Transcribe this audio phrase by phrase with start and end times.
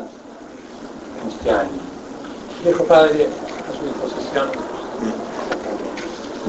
[0.00, 1.70] en este año.
[2.64, 4.48] Dejo, Padre, a su disposición.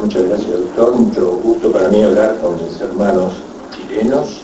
[0.02, 0.96] Muchas gracias, doctor.
[0.96, 3.34] Mucho gusto para mí hablar con mis hermanos
[3.76, 4.42] chilenos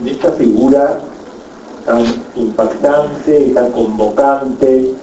[0.00, 1.00] de esta figura
[1.84, 2.04] tan
[2.34, 4.94] impactante, tan convocante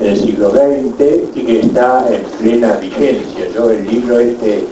[0.00, 3.48] en el siglo XX y que está en plena vigencia.
[3.54, 4.68] Yo el libro este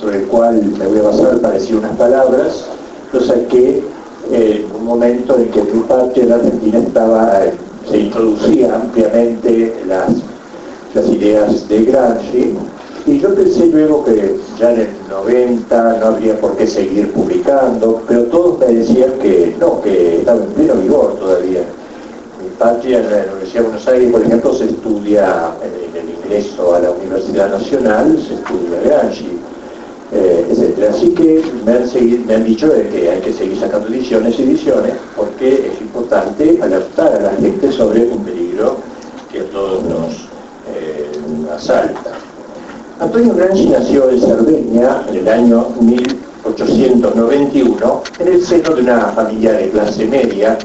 [0.00, 2.69] sobre el cual me voy a basar para decir unas palabras,
[3.12, 3.82] lo saqué
[4.30, 7.42] en un momento en que mi patria, la Argentina, estaba,
[7.88, 10.10] se introducía ampliamente las,
[10.94, 12.56] las ideas de Gramsci
[13.06, 18.02] y yo pensé luego que ya en el 90 no habría por qué seguir publicando,
[18.06, 21.62] pero todos me decían que no, que estaba en pleno vigor todavía.
[22.40, 26.74] Mi patria en la Universidad de Buenos Aires, por ejemplo, se estudia en el ingreso
[26.74, 29.39] a la Universidad Nacional, se estudia Gramsci,
[30.12, 30.90] eh, etc.
[30.90, 35.70] Así que me han, dicho de que hay que seguir sacando ediciones y ediciones porque
[35.72, 38.78] es importante alertar a la gente sobre un peligro
[39.30, 40.14] que a todos nos
[40.74, 41.12] eh,
[41.54, 42.10] asalta.
[42.98, 49.52] Antonio Gramsci nació en Cerdeña en el año 1891 en el seno de una familia
[49.52, 50.58] de clase media.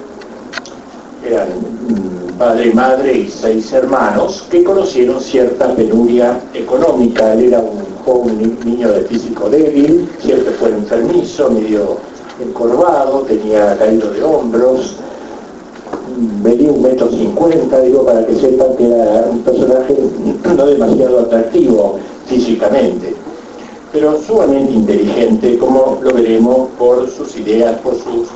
[1.26, 7.34] Eran mm, padre, madre y seis hermanos que conocieron cierta penuria económica.
[7.34, 11.98] Él era un joven niño de físico débil, siempre fue enfermizo, medio
[12.40, 14.96] encorvado, tenía caído de hombros,
[16.44, 19.96] medía un metro cincuenta, digo, para que sepan que era un personaje
[20.56, 23.16] no demasiado atractivo físicamente,
[23.92, 28.28] pero sumamente inteligente, como lo veremos por sus ideas, por sus,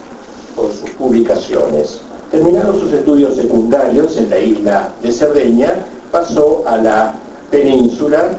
[0.56, 2.02] por sus publicaciones.
[2.32, 7.16] Terminados sus estudios secundarios en la isla de Cerdeña, pasó a la
[7.50, 8.38] península,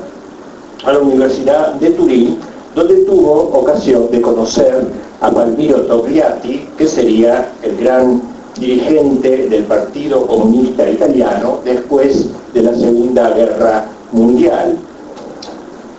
[0.85, 2.39] a la Universidad de Turín,
[2.75, 4.87] donde tuvo ocasión de conocer
[5.21, 8.23] a Palmiro Togliatti, que sería el gran
[8.59, 14.79] dirigente del Partido Comunista Italiano después de la Segunda Guerra Mundial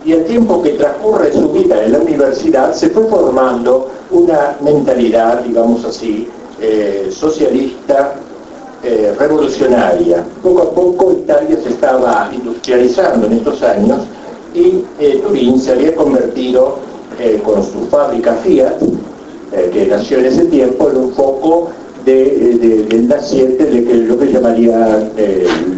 [0.04, 5.42] y el tiempo que transcurre su vida en la universidad se fue formando una mentalidad,
[5.42, 6.28] digamos así,
[6.60, 8.14] eh, socialista,
[8.82, 10.24] eh, revolucionaria.
[10.42, 14.00] Poco a poco Italia se estaba industrializando en estos años
[14.54, 16.78] y eh, Turín se había convertido
[17.44, 18.80] con su fábrica Fiat,
[19.72, 21.70] que nació en ese tiempo, en un foco
[22.04, 25.08] de, del naciente de lo que llamaría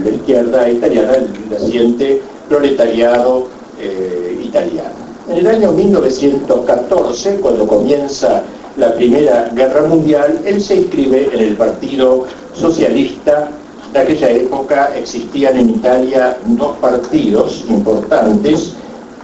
[0.04, 3.48] la izquierda italiana, el naciente proletariado
[3.80, 4.94] eh, italiano.
[5.28, 8.42] En el año 1914, cuando comienza
[8.76, 13.50] la Primera Guerra Mundial, él se inscribe en el Partido Socialista.
[13.94, 18.72] De aquella época existían en Italia dos partidos importantes,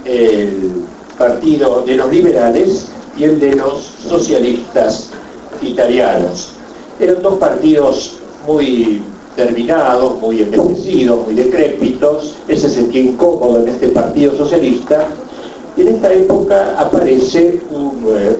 [0.05, 0.85] el
[1.17, 2.87] Partido de los Liberales
[3.17, 5.09] y el de los Socialistas
[5.61, 6.53] Italianos.
[7.01, 8.13] Eran dos partidos
[8.47, 9.03] muy
[9.35, 15.05] terminados, muy envejecidos, muy decrépitos, él se sentía incómodo en este partido socialista,
[15.75, 18.37] y en esta época aparece un, eh,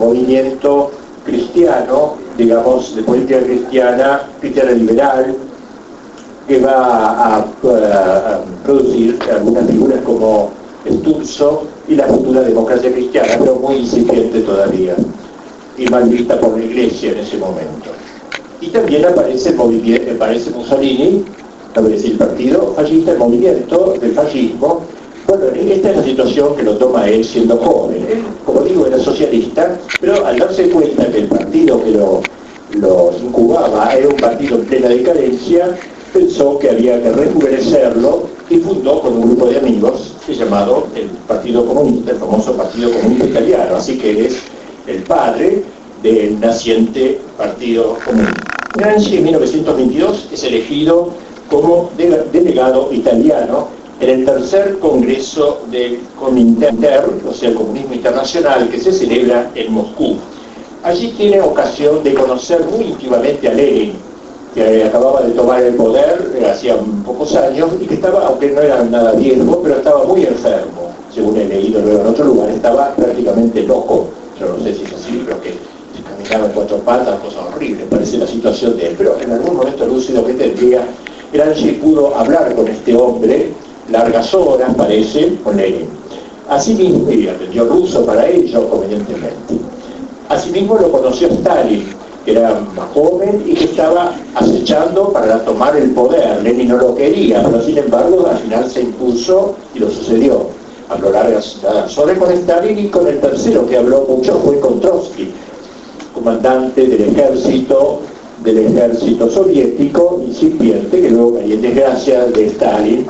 [0.00, 0.92] movimiento
[1.26, 5.36] cristiano, digamos, de política cristiana, cristiana liberal,
[6.48, 7.44] que va a,
[8.64, 10.50] producir algunas figuras como
[10.86, 14.96] Sturzo y la futura democracia cristiana, pero muy incipiente todavía,
[15.76, 17.90] y mal vista por la iglesia en ese momento.
[18.62, 21.24] Y también aparece, aparece Mussolini,
[21.74, 24.82] aparece el partido fascista, el movimiento del fascismo.
[25.26, 28.06] Bueno, esta es la situación que lo toma él siendo joven.
[28.46, 32.22] como digo, era socialista, pero al darse cuenta que el partido que lo,
[32.80, 35.76] lo incubaba era un partido en plena decadencia,
[36.12, 41.64] pensó que había que rejuvenecerlo y fundó con un grupo de amigos llamado el Partido
[41.64, 43.76] Comunista, el famoso Partido Comunista Italiano.
[43.76, 44.38] Así que es
[44.86, 45.64] el padre
[46.02, 48.42] del naciente Partido Comunista.
[48.74, 51.10] Gramsci en 1922 es elegido
[51.50, 53.68] como delegado italiano
[54.00, 59.72] en el tercer Congreso del Cominter, o sea, el Comunismo Internacional, que se celebra en
[59.72, 60.16] Moscú.
[60.84, 63.94] Allí tiene ocasión de conocer muy íntimamente a Lenin,
[64.54, 68.60] que acababa de tomar el poder eh, hacía pocos años y que estaba, aunque no
[68.60, 72.94] era nada viejo, pero estaba muy enfermo, según he leído luego en otro lugar, estaba
[72.94, 74.08] prácticamente loco.
[74.40, 75.54] Yo no sé si es así, pero que
[76.08, 79.86] caminaba en cuatro patas, cosa horrible, parece la situación de él, pero en algún momento
[79.86, 80.82] lúcido que tendría,
[81.32, 83.52] Gramsci pudo hablar con este hombre
[83.90, 85.88] largas horas, parece, con Lenin.
[86.48, 89.58] Asimismo, y aprendió ruso para ello, convenientemente.
[90.28, 91.86] Asimismo lo conoció Stalin,
[92.28, 96.42] que era más joven y que estaba acechando para tomar el poder.
[96.42, 100.48] Lenin no lo quería, pero sin embargo al final se impuso y lo sucedió.
[100.90, 105.32] Habló largas horas con Stalin y con el tercero que habló mucho fue con Trotsky
[106.12, 108.00] comandante del ejército
[108.42, 113.06] del ejército soviético incipiente, que luego caía en desgracia de Stalin.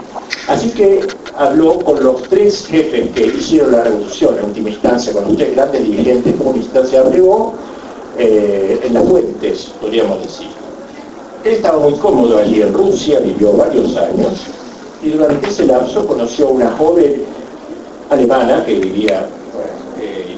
[0.46, 1.00] Así que
[1.36, 5.54] habló con los tres jefes que hicieron la revolución, en última instancia, con los tres
[5.54, 7.52] grandes dirigentes comunistas, se abrió
[8.18, 10.48] eh, en las fuentes, podríamos decir.
[11.44, 14.32] Él estaba muy cómodo allí en Rusia, vivió varios años,
[15.02, 17.22] y durante ese lapso conoció a una joven
[18.10, 19.28] alemana que vivía,
[20.00, 20.36] eh,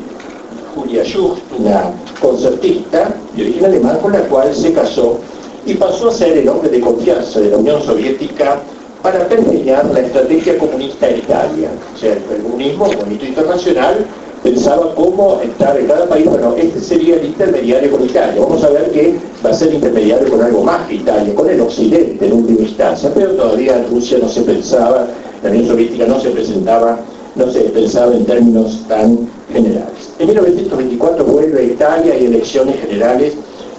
[0.75, 5.19] Julia Schucht, una concertista de origen alemán con la cual se casó
[5.65, 8.61] y pasó a ser el hombre de confianza de la Unión Soviética
[9.03, 11.71] para permear la estrategia comunista en Italia.
[11.94, 14.06] O sea, el comunismo, el internacional,
[14.42, 16.26] pensaba cómo entrar en cada país.
[16.26, 18.40] Bueno, este sería el intermediario con Italia.
[18.40, 21.60] Vamos a ver que va a ser intermediario con algo más que Italia, con el
[21.60, 25.06] occidente en última instancia, pero todavía Rusia no se pensaba,
[25.42, 26.98] la Unión Soviética no se presentaba,
[27.34, 30.12] no se pensaba en términos tan generales.
[30.19, 33.34] En 1924 vuelve a Italia, hay elecciones generales,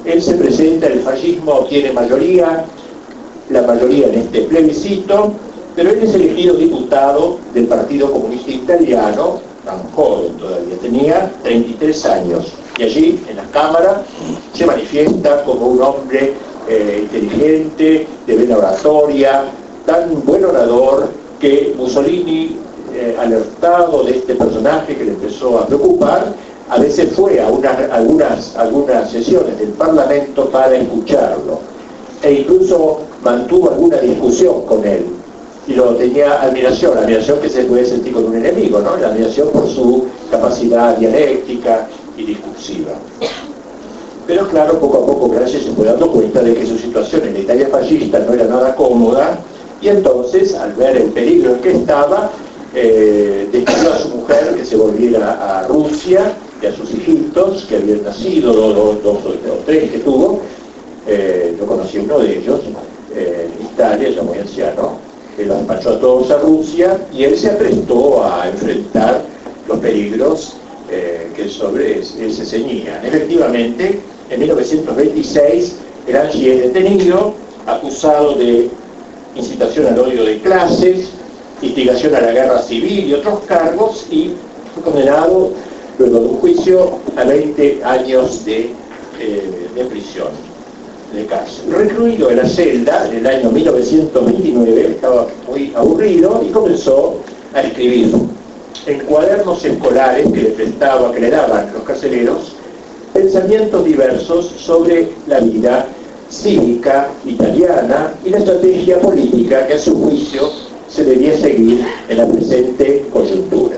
[0.05, 2.65] él se presenta, el fascismo tiene mayoría,
[3.49, 5.33] la mayoría en este plebiscito,
[5.75, 12.53] pero él es elegido diputado del Partido Comunista Italiano, tan joven todavía, tenía 33 años,
[12.77, 14.03] y allí en la Cámara
[14.53, 16.33] se manifiesta como un hombre
[16.67, 19.45] eh, inteligente, de buena oratoria,
[19.85, 21.09] tan buen orador
[21.39, 22.57] que Mussolini
[22.93, 26.33] eh, alertado de este personaje que le empezó a preocupar,
[26.69, 31.59] a veces fue a algunas, algunas sesiones del Parlamento para escucharlo.
[32.23, 35.20] E incluso mantuvo alguna discusión con él
[35.67, 38.97] y lo tenía admiración, la admiración que se puede sentir con un enemigo, ¿no?
[38.97, 41.87] la admiración por su capacidad dialéctica
[42.17, 42.91] y discursiva.
[44.27, 47.33] Pero claro, poco a poco Gracia se fue dando cuenta de que su situación en
[47.33, 49.39] la Italia fascista no era nada cómoda
[49.81, 52.29] y entonces, al ver el peligro en que estaba,
[52.73, 57.77] eh, decidió a su mujer que se volviera a Rusia y a sus hijitos, que
[57.77, 60.41] habían nacido, dos, dos, o tres que tuvo,
[61.07, 62.61] eh, yo conocí uno de ellos,
[63.13, 64.99] eh, en Italia, ya muy anciano,
[65.35, 69.23] que los despachó a todos a Rusia y él se aprestó a enfrentar
[69.67, 70.57] los peligros
[70.89, 73.05] eh, que sobre él se ceñían.
[73.05, 73.99] Efectivamente,
[74.29, 75.75] en 1926,
[76.07, 77.33] Gramsci es detenido,
[77.65, 78.69] acusado de
[79.35, 81.09] incitación al odio de clases,
[81.61, 84.31] instigación a la guerra civil y otros cargos y
[84.73, 85.51] fue condenado
[85.97, 88.71] luego de un juicio a 20 años de,
[89.19, 90.29] eh, prisión,
[91.13, 91.71] de cárcel.
[91.71, 97.17] Recluido en la celda en el año 1929, estaba muy aburrido y comenzó
[97.53, 98.11] a escribir
[98.85, 102.55] en cuadernos escolares que le prestaba, que le daban los carceleros,
[103.13, 105.87] pensamientos diversos sobre la vida
[106.29, 110.49] cívica italiana y la estrategia política que a su juicio
[110.87, 113.77] se debía seguir en la presente coyuntura.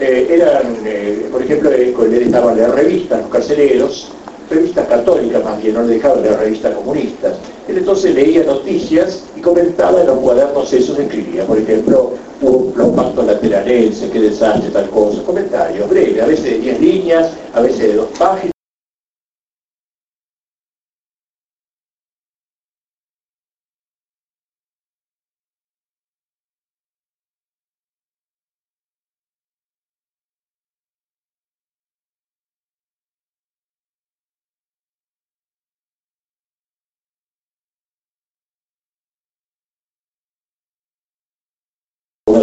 [0.00, 4.08] Eh, eran, eh, por ejemplo, eh, le dejaban leer revistas, los carceleros,
[4.54, 7.38] revistas católicas más bien, no le dejaban leer revistas comunistas.
[7.68, 12.12] Él entonces leía noticias y comentaba en los cuadernos esos, escribía, por ejemplo,
[12.42, 17.60] los pactos laterales, qué desastre, tal cosa, comentarios breves, a veces de 10 líneas, a
[17.60, 18.52] veces de dos páginas.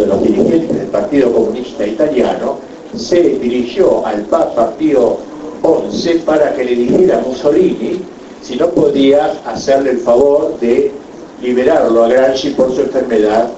[0.06, 2.58] Los dirigentes del Partido Comunista Italiano,
[2.96, 5.18] se dirigió al Papa Pío
[5.90, 8.00] XI para que le dijera a Mussolini
[8.42, 10.90] si no podía hacerle el favor de
[11.42, 13.50] liberarlo a Gramsci por su enfermedad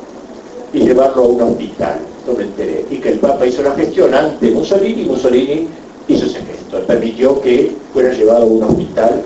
[0.72, 1.98] y llevarlo a un hospital.
[2.26, 2.84] No me enteré.
[2.90, 5.68] Y que el Papa hizo la gestión ante Mussolini y Mussolini
[6.08, 6.80] hizo ese gesto.
[6.86, 9.22] Permitió que fuera llevado a un hospital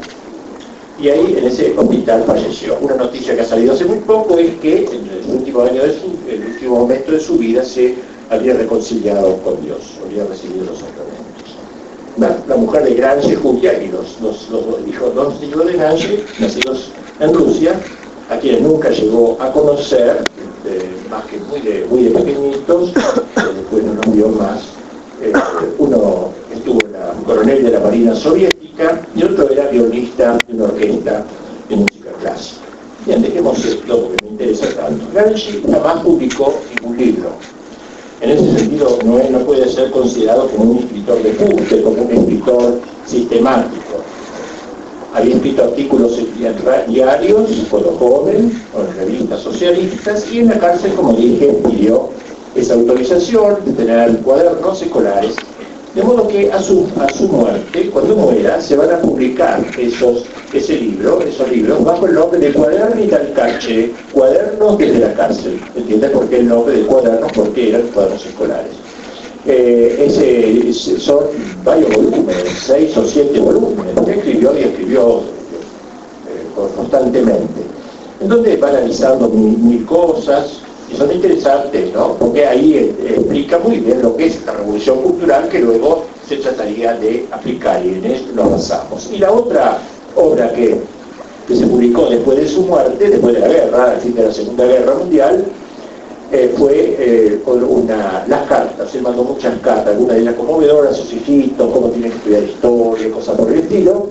[0.99, 2.79] y ahí en ese hospital falleció.
[2.81, 5.93] Una noticia que ha salido hace muy poco es que en el último año de
[5.93, 7.95] su, el último momento de su vida se
[8.31, 12.47] había reconciliado con Dios, había recibido los sacramentos.
[12.49, 16.91] La, mujer de Grange, Julia, y los, los, los hijos, dos hijos de Grange, nacidos
[17.21, 17.79] en Rusia,
[18.31, 20.25] a quienes nunca llegó a conocer,
[21.11, 22.93] más que muy de, muy de pequeñitos,
[23.35, 24.61] después no nos vio más.
[25.23, 25.33] Eh,
[25.79, 28.56] uno estuvo en la coronel de la Marina Soviética,
[29.15, 31.25] y otro era violista de una orquesta
[31.69, 32.61] de música clásica.
[33.07, 35.07] Bien, dejemos esto porque me interesa tanto.
[35.15, 37.31] Gramsci jamás publicó ningún libro.
[38.21, 42.11] En ese sentido, no, no puede ser considerado como un escritor de fuste, como un
[42.11, 44.03] escritor sistemático.
[45.15, 50.93] Había escrito artículos en diarios cuando joven, o en revistas socialistas, y en la cárcel,
[50.95, 52.11] como dije, pidió
[52.55, 55.37] esa autorización de tener cuadernos escolares
[55.97, 60.27] de modo que a su, a su muerte, cuando muera, se van a publicar esos,
[60.53, 65.59] ese libro, esos libros bajo el nombre de Cuaderni dal Carcere, cuadernos desde la cárcel.
[65.75, 67.33] ¿Entiendes por qué el nombre de cuadernos?
[67.33, 68.73] Porque eran cuadernos escolares.
[69.47, 71.21] Eh, ese, son
[71.65, 75.21] varios volúmenes, seis o siete volúmenes, que escribió y escribió
[76.29, 77.63] eh, constantemente,
[78.21, 82.15] en donde va analizando mil cosas, y son interesantes, ¿no?
[82.15, 86.37] Porque ahí eh, explica muy bien lo que es la revolución cultural que luego se
[86.37, 89.11] trataría de aplicar y en esto nos basamos.
[89.13, 89.79] Y la otra
[90.15, 90.81] obra que,
[91.49, 94.67] se publicó después de su muerte, después de la guerra, al fin de la Segunda
[94.67, 95.45] Guerra Mundial,
[96.33, 101.13] eh, fue eh, una, las cartas, él mandó muchas cartas, algunas de ellas conmovedoras sus
[101.13, 104.09] hijitos, cómo tienen que estudiar historia, cosas por el estilo,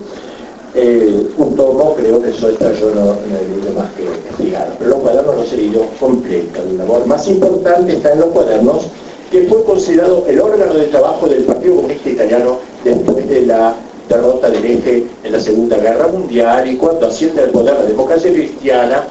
[0.76, 5.36] eh, un tomo, creo que está yo no, he más que explicar, pero los cuadernos
[5.38, 6.66] los he leído completos.
[6.74, 8.88] La labor más importante está en los cuadernos,
[9.32, 13.76] que fue considerado el órgano de trabajo del Partido Comunista Italiano después de la
[14.10, 18.32] derrota del eje en la Segunda Guerra Mundial y cuando asciende al poder la democracia
[18.32, 19.08] cristiana,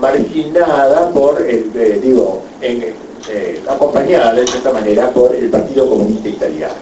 [0.00, 2.92] marginada por el, eh, digo, eh,
[3.68, 6.74] acompañada de cierta manera por el Partido Comunista Italiano.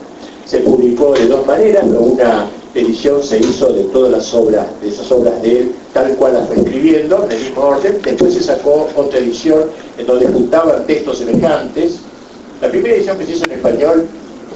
[0.47, 5.11] Se publicó de dos maneras, una edición se hizo de todas las obras, de esas
[5.12, 7.99] obras de él, tal cual las fue escribiendo, en el mismo orden.
[8.02, 9.64] Después se sacó otra edición
[9.99, 12.00] en donde juntaban textos semejantes.
[12.61, 14.07] La primera edición que se hizo en español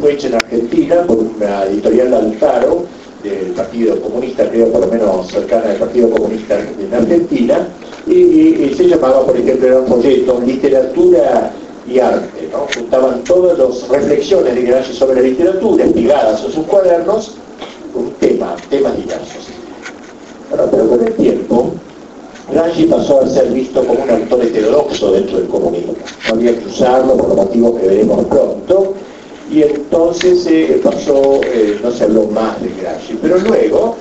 [0.01, 2.85] fue hecha en Argentina por una editorial de Altaro,
[3.23, 7.69] del Partido Comunista, creo por lo menos cercana al Partido Comunista en Argentina,
[8.07, 11.53] y, se llamaba, por ejemplo, era un literatura
[11.89, 12.49] y arte.
[12.75, 17.37] Juntaban todas las reflexiones de Gramsci sobre la literatura, espigadas en sus cuadernos,
[17.97, 19.49] un tema, temas diversos.
[20.51, 21.73] pero con el tiempo,
[22.53, 25.95] Gramsci pasó a ser visto como un autor heterodoxo dentro del comunismo.
[26.29, 28.95] No había que usarlo por los motivos que veremos pronto,
[29.51, 33.97] y entonces eh, pasó, eh, no se habló más de Gramsci, pero luego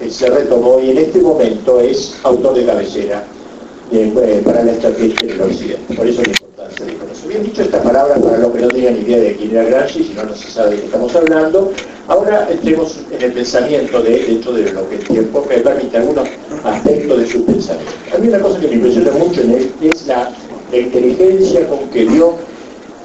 [0.00, 3.24] eh, se retomó y en este momento es autor de cabecera
[4.44, 5.94] para la estrategia del occidente.
[5.94, 7.28] Por eso la importancia de conocer.
[7.28, 10.14] Bien dicho estas palabras para los que no tengan idea de quién era Gramsci, si
[10.14, 11.72] no, no se sabe de qué estamos hablando,
[12.12, 16.28] Ahora entremos en el pensamiento de, dentro de lo que el tiempo me permite algunos
[16.62, 17.90] aspectos de su pensamiento.
[18.14, 20.30] A mí una cosa que me impresiona mucho en él es la,
[20.74, 22.34] inteligencia con que vio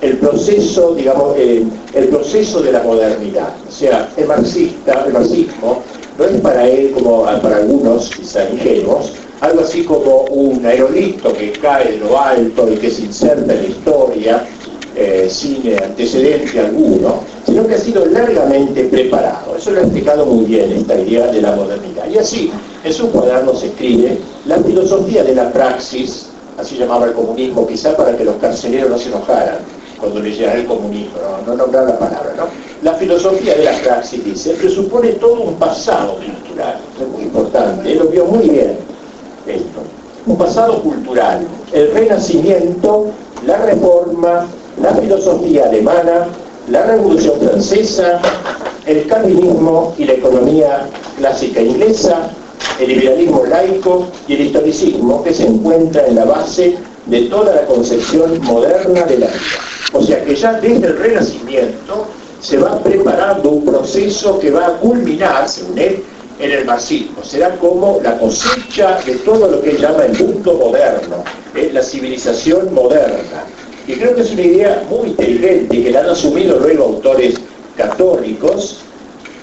[0.01, 3.53] el proceso, digamos, eh, el proceso de la modernidad.
[3.65, 5.83] O sea, el marxista, el marxismo,
[6.17, 11.53] no es para él como para algunos, quizá ingenuos, algo así como un aerolito que
[11.53, 14.45] cae de lo alto y que se inserta en la historia
[14.99, 19.55] eh, sin antecedente alguno, sino que ha sido largamente preparado.
[19.55, 22.09] Eso lo ha explicado muy bien esta idea de la modernidad.
[22.09, 22.51] Y así,
[22.83, 27.95] en su cuaderno se escribe la filosofía de la praxis, así llamaba el comunismo, quizá
[27.95, 29.59] para que los carceleros no se enojaran
[29.99, 32.45] cuando leyeran el comunismo, no, no nombrar la palabra, ¿no?
[32.81, 36.79] La filosofía de la praxis, dice, presupone todo un pasado cultural,
[37.13, 38.77] muy importante, lo vio muy bien
[39.45, 39.79] esto,
[40.25, 43.11] un pasado cultural, el renacimiento,
[43.45, 44.47] la reforma,
[44.81, 46.27] la filosofía alemana,
[46.69, 48.19] la Revolución Francesa,
[48.85, 52.29] el calvinismo y la economía clásica inglesa,
[52.79, 57.65] el liberalismo laico y el historicismo que se encuentra en la base de toda la
[57.65, 59.37] concepción moderna de la vida.
[59.93, 62.05] O sea que ya desde el Renacimiento
[62.41, 66.03] se va preparando un proceso que va a culminar, según él,
[66.39, 67.23] en el marxismo.
[67.23, 71.23] Será como la cosecha de todo lo que él llama el mundo moderno,
[71.55, 71.69] ¿eh?
[71.73, 73.45] la civilización moderna.
[73.87, 77.35] Y creo que es una idea muy inteligente que la han asumido luego autores
[77.75, 78.81] católicos,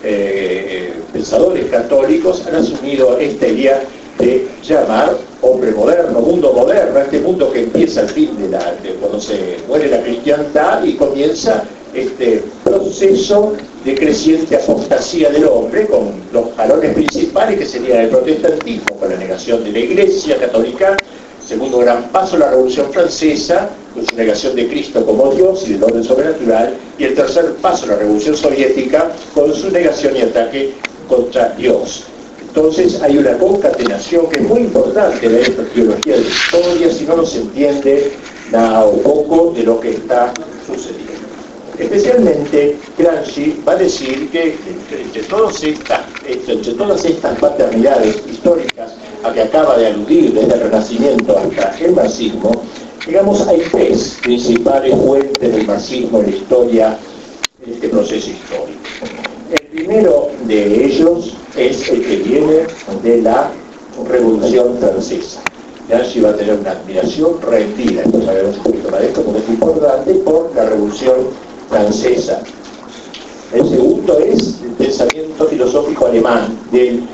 [0.03, 3.83] eh, pensadores católicos, han asumido esta idea
[4.19, 8.91] de llamar hombre moderno, mundo moderno, este mundo que empieza al fin de, la, de
[9.01, 12.43] cuando se muere la cristiandad y comienza este
[12.79, 13.53] proceso
[13.85, 19.17] de creciente apostasía del hombre con los jalones principales que serían el protestantismo con la
[19.17, 20.97] negación de la iglesia católica
[21.47, 25.85] Segundo gran paso, la Revolución Francesa, con su negación de Cristo como Dios y del
[25.85, 26.75] orden sobrenatural.
[26.99, 30.73] Y el tercer paso, la Revolución Soviética, con su negación y ataque
[31.07, 32.05] contra Dios.
[32.41, 37.05] Entonces hay una concatenación que es muy importante de esta teología de la historia, si
[37.05, 38.13] no, se entiende
[38.51, 40.33] nada o poco de lo que está
[40.67, 41.14] sucediendo.
[41.79, 44.57] Especialmente Gramsci va a decir que
[45.05, 48.93] entre, todas estas, entre todas estas paternidades históricas
[49.25, 52.53] a que acaba de aludir desde el Renacimiento hasta el marxismo,
[53.05, 56.99] digamos, hay tres principales fuentes del marxismo en la historia
[57.65, 58.81] de este proceso histórico.
[59.51, 62.67] El primero de ellos es el que viene
[63.03, 63.51] de la
[64.09, 65.41] Revolución Francesa.
[65.89, 69.41] Gramsci va a tener una admiración rendida, esto sabemos un poquito más de esto, porque
[69.41, 71.15] es importante, por la Revolución
[71.69, 72.43] Francesa.
[73.53, 77.05] El segundo es el pensamiento filosófico alemán del,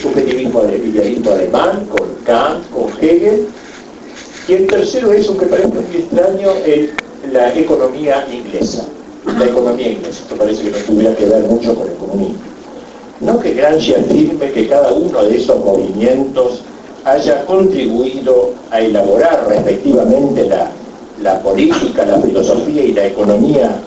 [0.00, 3.48] subjetivismo del idealismo alemán, con Kant, con Hegel.
[4.46, 6.92] Y el tercero es, aunque parece muy extraño, el,
[7.32, 8.84] la economía inglesa.
[9.38, 10.22] La economía inglesa.
[10.22, 12.38] Esto parece que no tuviera que ver mucho con el comunismo.
[13.20, 16.62] No que Gramsci afirme que cada uno de esos movimientos
[17.04, 20.70] haya contribuido a elaborar respectivamente la,
[21.22, 23.80] la política, la filosofía y la economía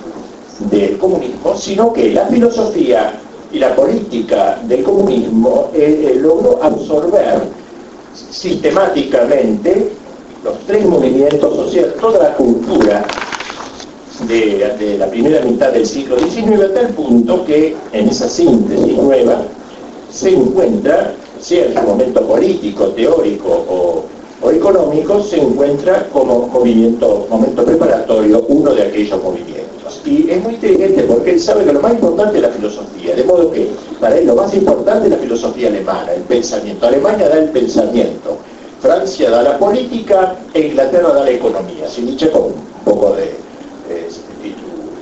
[0.70, 3.14] del comunismo, sino que la filosofía
[3.52, 7.42] y la política del comunismo eh, eh, logró absorber
[8.14, 9.92] sistemáticamente
[10.44, 13.06] los tres movimientos sociales, toda la cultura
[14.28, 19.44] de, la primera mitad del siglo XIX, a tal punto que en esa síntesis nueva
[20.12, 24.06] se encuentra, sea en su momento político, teórico o,
[24.42, 30.02] o económico, se encuentra como movimiento, momento preparatorio uno de aquellos movimientos.
[30.06, 33.24] Y es muy inteligente porque él sabe que lo más importante es la filosofía, de
[33.24, 33.70] modo que
[34.00, 36.88] para él lo más importante es la filosofía alemana, el pensamiento.
[36.88, 38.38] Alemania da el pensamiento,
[38.80, 43.26] Francia da la política e Inglaterra da la economía, sin dicho con un poco de
[43.26, 44.08] eh,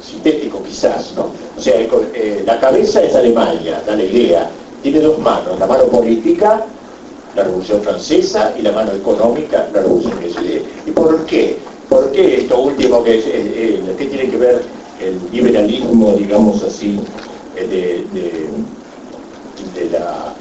[0.01, 1.31] sintético quizás, ¿no?
[1.57, 4.49] O sea, eh, la cabeza es Alemania, da la idea,
[4.81, 6.65] tiene dos manos, la mano política,
[7.35, 10.41] la Revolución Francesa, y la mano económica, la Revolución Francesa.
[10.85, 11.57] ¿Y por qué?
[11.87, 14.61] ¿Por qué esto último que, es, eh, ¿qué tiene que ver
[14.99, 16.99] el liberalismo, digamos así,
[17.55, 18.05] de,
[19.91, 20.35] la,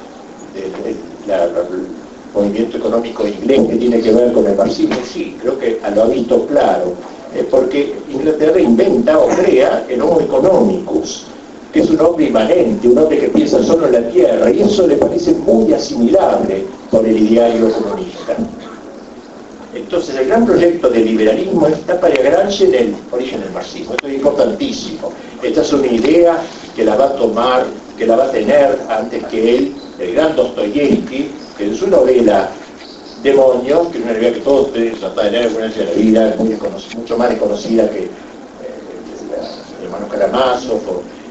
[2.33, 6.07] movimiento económico inglés que tiene que ver con el marxismo, sí, creo que lo ha
[6.07, 6.93] visto claro,
[7.49, 11.25] porque Inglaterra inventa o crea el Homo economicus,
[11.71, 14.87] que es un hombre inmanente, un hombre que piensa solo en la tierra, y eso
[14.87, 18.35] le parece muy asimilable con el ideario comunista.
[19.73, 23.93] Entonces, el gran proyecto de liberalismo está para Gramsci en el origen del marxismo.
[23.93, 25.11] Esto es importantísimo.
[25.43, 26.37] Esta es una idea
[26.75, 30.35] que la va a tomar, que la va a tener antes que él, el gran
[30.35, 32.49] Dostoyevsky, que en su novela
[33.21, 36.95] Demonio, que es una novela que todos ustedes tratan de vez en la vida, es
[36.95, 38.09] mucho más reconocida que eh,
[39.79, 40.81] el hermano Karamazov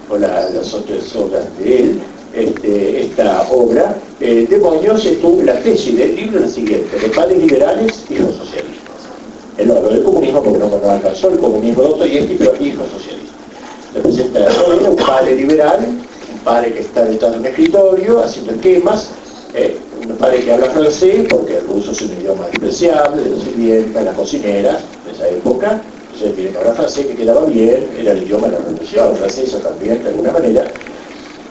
[0.08, 2.00] o, las otras obras de él,
[2.34, 8.04] este, esta obra, eh, Demonios estuvo, la tesis del libro la siguiente, de padres liberales,
[8.10, 8.78] hijos socialistas.
[9.56, 13.34] El logro del comunismo, porque no, no alcanzó el comunismo Dostoyevsky, pero hijos socialistas.
[13.94, 15.80] Representa un padre liberal,
[16.32, 19.08] un padre que está detrás de un escritorio haciendo esquemas,
[19.54, 23.42] eh, un padre que habla francés, porque el ruso es un idioma despreciable, de los
[23.42, 25.82] sirvientes, la cocinera de esa época,
[26.18, 29.60] entonces tiene que hablar francés, que quedaba bien, era el idioma de la revolución francesa
[29.60, 30.64] también, de alguna manera,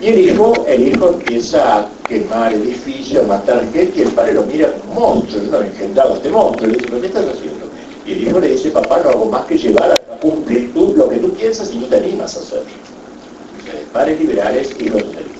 [0.01, 4.33] y el hijo, el hijo empieza a quemar edificios, a matar gente, y el padre
[4.33, 7.65] lo mira como monstruo, yo no engendrado este monstruo, le dice, ¿pero qué estás haciendo?
[8.05, 11.07] Y el hijo le dice, papá, no hago más que llevar a cumplir tú lo
[11.09, 12.63] que tú piensas y no te animas a hacer.
[13.93, 15.31] Padres liberales, hijos liberales.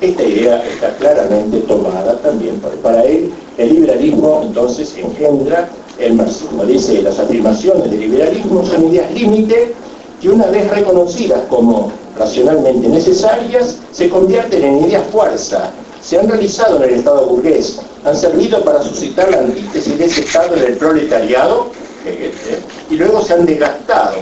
[0.00, 5.68] Esta idea está claramente tomada también, porque para él el liberalismo entonces engendra
[6.00, 6.64] el marxismo.
[6.64, 9.74] Dice, las afirmaciones del liberalismo son ideas límite
[10.20, 15.70] que una vez reconocidas como racionalmente necesarias, se convierten en ideas fuerza,
[16.02, 20.20] se han realizado en el Estado burgués, han servido para suscitar la antítesis de ese
[20.22, 21.70] Estado en el proletariado,
[22.90, 24.16] y luego se han desgastado.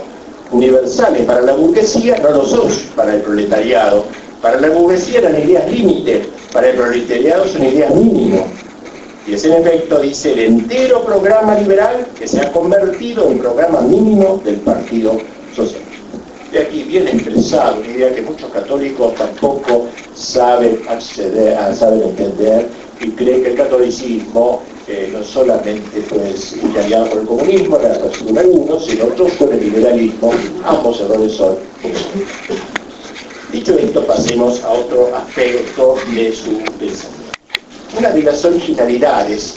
[0.51, 4.03] Universales para la burguesía no lo son para el proletariado.
[4.41, 8.47] Para la burguesía eran ideas límite, para el proletariado son ideas mínimo.
[9.29, 13.81] Y es en efecto, dice, el entero programa liberal que se ha convertido en programa
[13.81, 15.17] mínimo del Partido
[15.55, 15.83] Social.
[16.51, 22.69] De aquí viene expresado idea que muchos católicos tampoco saben acceder, saben entender
[23.01, 28.41] y creen que el catolicismo eh, no solamente pues, aliado por el comunismo, la postura
[28.49, 30.31] uno, sino otros con el liberalismo,
[30.63, 31.55] ambos errores son
[33.51, 37.28] Dicho esto, pasemos a otro aspecto de su pensamiento.
[37.97, 39.55] Una de las originalidades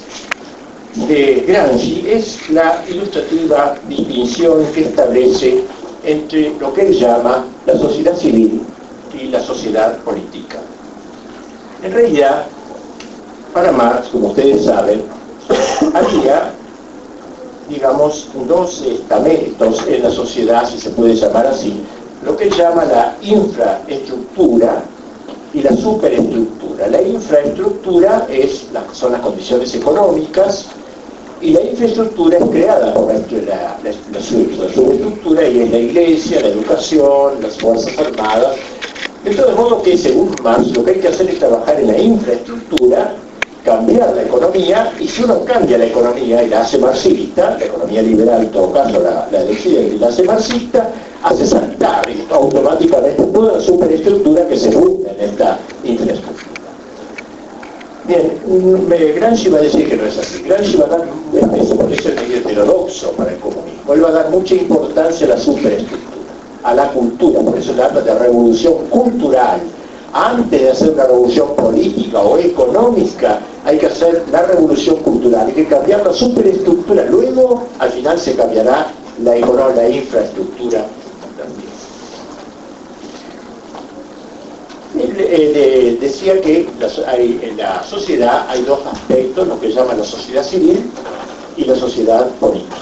[1.08, 5.64] de Gramsci es la ilustrativa distinción que establece
[6.04, 8.62] entre lo que él llama la sociedad civil
[9.12, 10.58] y la sociedad política.
[11.82, 12.46] En realidad,
[13.52, 15.02] para Marx, como ustedes saben,
[15.94, 16.52] había,
[17.68, 21.82] digamos, dos estamentos en la sociedad, si se puede llamar así,
[22.24, 24.84] lo que él llama la infraestructura
[25.52, 26.61] y la superestructura.
[26.88, 30.68] La infraestructura es, son las condiciones económicas,
[31.42, 37.42] y la infraestructura es creada por la, la, subestructura y es la iglesia, la educación,
[37.42, 38.56] las fuerzas armadas.
[39.24, 41.98] De todo modo que según Marx lo que hay que hacer es trabajar en la
[41.98, 43.14] infraestructura,
[43.64, 48.02] cambiar la economía, y si uno cambia la economía y la hace marxista, la economía
[48.02, 50.90] liberal en todo caso la, la y la hace marxista,
[51.24, 56.51] hace saltar automáticamente toda la superestructura que se funda en esta infraestructura.
[58.12, 60.42] Bien, Gramsci va a decir que no es así.
[60.42, 64.12] Gramsci va a dar, por eso es medio heterodoxo para el comunismo, él va a
[64.12, 68.74] dar mucha importancia a la superestructura, a la cultura, por eso se habla de revolución
[68.90, 69.60] cultural.
[70.12, 75.54] Antes de hacer una revolución política o económica, hay que hacer la revolución cultural, hay
[75.54, 77.06] que cambiar la superestructura.
[77.06, 79.38] Luego, al final, se cambiará la
[79.88, 80.84] infraestructura
[85.22, 90.90] Él decía que en la sociedad hay dos aspectos, lo que llama la sociedad civil
[91.56, 92.76] y la sociedad política.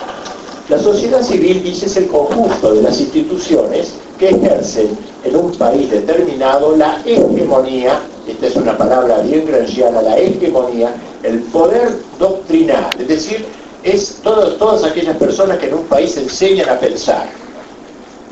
[0.69, 5.91] La sociedad civil, dice, es el conjunto de las instituciones que ejercen en un país
[5.91, 13.09] determinado la hegemonía, esta es una palabra bien granciana, la hegemonía, el poder doctrinal, es
[13.09, 13.47] decir,
[13.83, 17.29] es todas aquellas personas que en un país enseñan a pensar,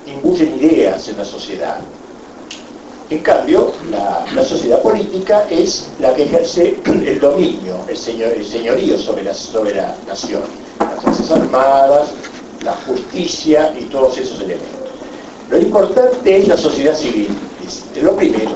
[0.06, 1.80] imbuyen ideas en la sociedad,
[3.10, 9.96] en cambio, la, sociedad política es la que ejerce el dominio, el, señorío sobre la,
[10.06, 10.42] nación.
[10.78, 12.10] Las fuerzas armadas,
[12.62, 14.68] la justicia y todos esos elementos.
[15.48, 17.28] Lo importante es la sociedad civil.
[17.66, 18.50] Es lo primero.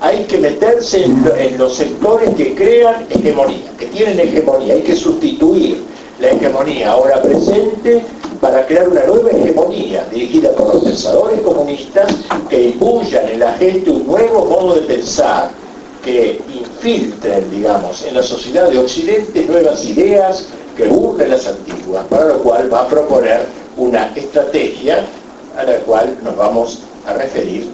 [0.00, 4.74] Hay que meterse en, los sectores que crean hegemonía, que tienen hegemonía.
[4.74, 5.82] Hay que sustituir
[6.20, 8.04] la hegemonía ahora presente
[8.40, 12.14] para crear una nueva hegemonía dirigida por los pensadores comunistas
[12.48, 15.50] que impulsan en la gente un nuevo modo de pensar,
[16.04, 22.26] que infiltren, digamos, en la sociedad de Occidente nuevas ideas que burlen las antiguas, para
[22.26, 25.04] lo cual va a proponer una estrategia
[25.58, 27.68] a la cual nos vamos a referir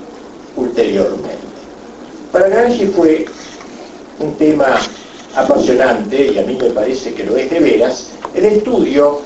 [0.57, 1.31] ulteriormente.
[2.33, 3.27] Para Gramsci fue
[4.19, 4.81] un tema
[5.37, 9.21] apasionante, y a mí me parece que lo es de veras, el estudio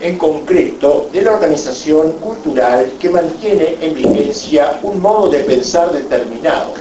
[0.00, 6.74] en concreto de la organización cultural que mantiene en vigencia un modo de pensar determinado,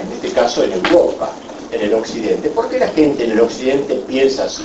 [0.00, 1.32] en este caso en Europa,
[1.72, 2.50] en el Occidente.
[2.50, 4.62] ¿Por qué la gente en el Occidente piensa así?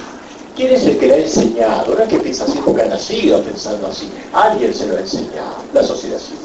[0.56, 1.95] ¿Quién es el que le ha enseñado?
[1.95, 4.10] No es que piensa así porque ha nacido pensando así.
[4.32, 6.39] Alguien se lo ha enseñado, la sociedad civil.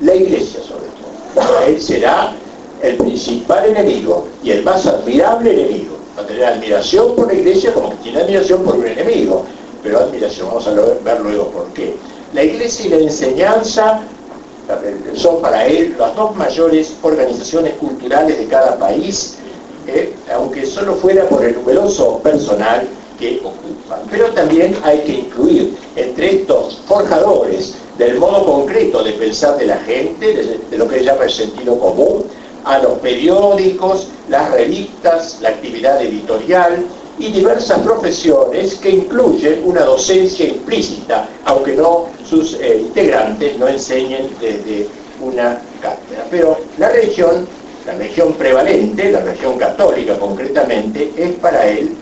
[0.00, 1.66] La iglesia sobre todo.
[1.66, 2.34] Él será
[2.82, 5.95] el principal enemigo y el más admirable enemigo.
[6.16, 9.44] A tener admiración por la iglesia como que tiene admiración por un enemigo
[9.86, 11.94] pero admiración, vamos a ver luego por qué.
[12.34, 14.02] La iglesia y la enseñanza
[15.14, 19.36] son para él las dos mayores organizaciones culturales de cada país,
[19.86, 24.00] eh, aunque solo fuera por el numeroso personal que ocupan.
[24.10, 29.76] Pero también hay que incluir entre estos forjadores del modo concreto de pensar de la
[29.78, 32.24] gente, de, de lo que se llama el sentido común,
[32.66, 36.84] a los periódicos, las revistas, la actividad editorial,
[37.18, 44.28] y diversas profesiones que incluyen una docencia implícita, aunque no sus eh, integrantes no enseñen
[44.40, 44.86] desde
[45.20, 46.26] una cátedra.
[46.30, 47.46] Pero la religión,
[47.86, 51.96] la religión prevalente, la religión católica concretamente, es para él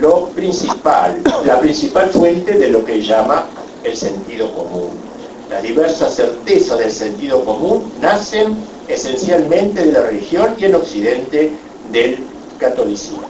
[0.00, 3.46] lo principal, la principal fuente de lo que llama
[3.84, 5.07] el sentido común.
[5.50, 8.56] Las diversas certezas del sentido común nacen
[8.86, 11.52] esencialmente de la religión y en Occidente
[11.90, 12.18] del
[12.58, 13.22] catolicismo.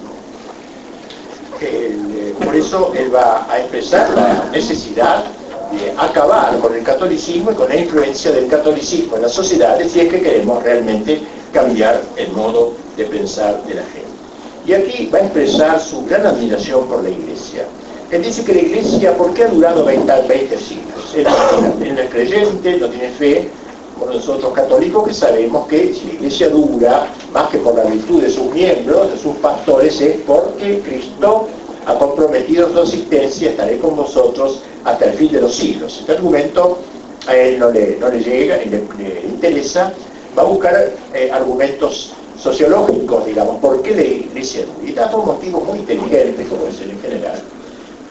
[1.61, 5.25] Eh, por eso él va a expresar la necesidad
[5.73, 10.01] de acabar con el catolicismo y con la influencia del catolicismo en las sociedades si
[10.01, 11.21] es que queremos realmente
[11.53, 14.09] cambiar el modo de pensar de la gente.
[14.67, 17.65] Y aquí va a expresar su gran admiración por la iglesia.
[18.11, 21.15] Él dice que la iglesia, ¿por qué ha durado 20, 20 siglos?
[21.15, 23.51] No es creyente, no tiene fe,
[23.99, 28.23] como nosotros católicos que sabemos que si la iglesia dura, más que por la virtud
[28.23, 31.49] de sus miembros, de sus pastores, es porque Cristo
[31.85, 35.99] ha comprometido su asistencia, estaré con vosotros hasta el fin de los siglos.
[36.01, 36.79] Este argumento
[37.27, 39.93] a él no le, llega ni le, interesa,
[40.37, 44.89] va a buscar eh, argumentos sociológicos, digamos, por qué la iglesia dura.
[44.89, 47.43] Y da por motivos muy inteligentes, como es el en general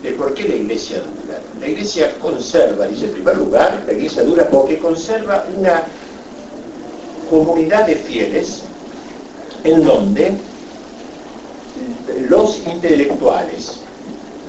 [0.04, 1.40] de por qué la iglesia dura.
[1.60, 5.84] La iglesia conserva, dice en primer lugar, la iglesia dura porque conserva una
[7.30, 8.64] comunidad de fieles
[9.64, 10.34] en donde
[12.30, 13.80] los intelectuales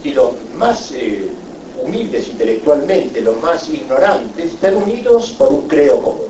[0.05, 1.29] y los más eh,
[1.83, 6.29] humildes intelectualmente, los más ignorantes, están unidos por un creo común.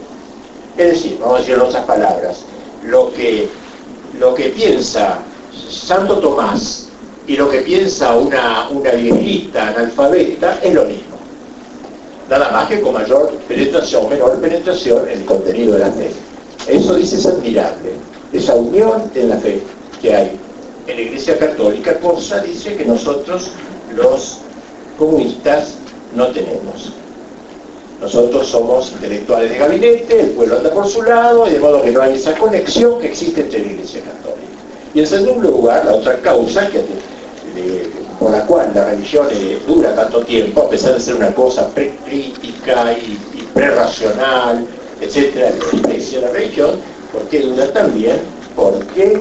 [0.76, 2.44] Es decir, vamos a decir en otras palabras,
[2.84, 3.48] lo que,
[4.18, 5.18] lo que piensa
[5.68, 6.87] Santo Tomás
[7.28, 11.18] y lo que piensa una, una viejita analfabeta es lo mismo.
[12.28, 16.10] Nada más que con mayor penetración, menor penetración en el contenido de la fe.
[16.66, 17.92] Eso dice es admirable,
[18.32, 19.62] esa unión en la fe
[20.00, 20.38] que hay
[20.86, 23.50] en la Iglesia Católica, cosa dice que nosotros
[23.94, 24.38] los
[24.98, 25.74] comunistas
[26.14, 26.92] no tenemos.
[28.00, 31.90] Nosotros somos intelectuales de gabinete, el pueblo anda por su lado, y de modo que
[31.90, 34.48] no hay esa conexión que existe entre la Iglesia Católica.
[34.94, 36.82] Y en segundo lugar, la otra causa que,
[38.18, 39.26] por la cual la religión
[39.66, 44.66] dura tanto tiempo, a pesar de ser una cosa precrítica y, y prerracional,
[45.00, 46.80] etcétera, la la religión,
[47.12, 48.20] ¿por qué dura también?
[48.56, 49.20] Porque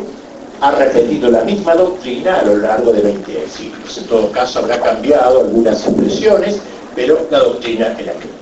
[0.62, 3.98] ha repetido la misma doctrina a lo largo de 20 siglos.
[3.98, 6.60] En todo caso habrá cambiado algunas expresiones,
[6.96, 8.37] pero la doctrina es la misma.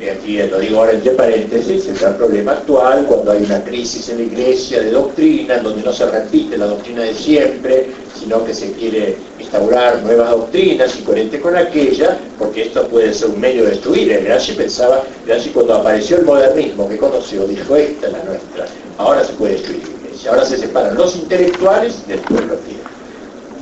[0.00, 4.08] Y aquí lo digo ahora entre paréntesis, es el problema actual cuando hay una crisis
[4.08, 8.52] en la iglesia de doctrina, donde no se repite la doctrina de siempre, sino que
[8.52, 13.64] se quiere instaurar nuevas doctrinas y coherente con aquella, porque esto puede ser un medio
[13.64, 14.10] de destruir.
[14.10, 18.66] El Gramsci pensaba, Gramsci cuando apareció el modernismo que conoció, dijo, esta es la nuestra,
[18.98, 22.80] ahora se puede destruir la iglesia, ahora se separan los intelectuales del pueblo fiel.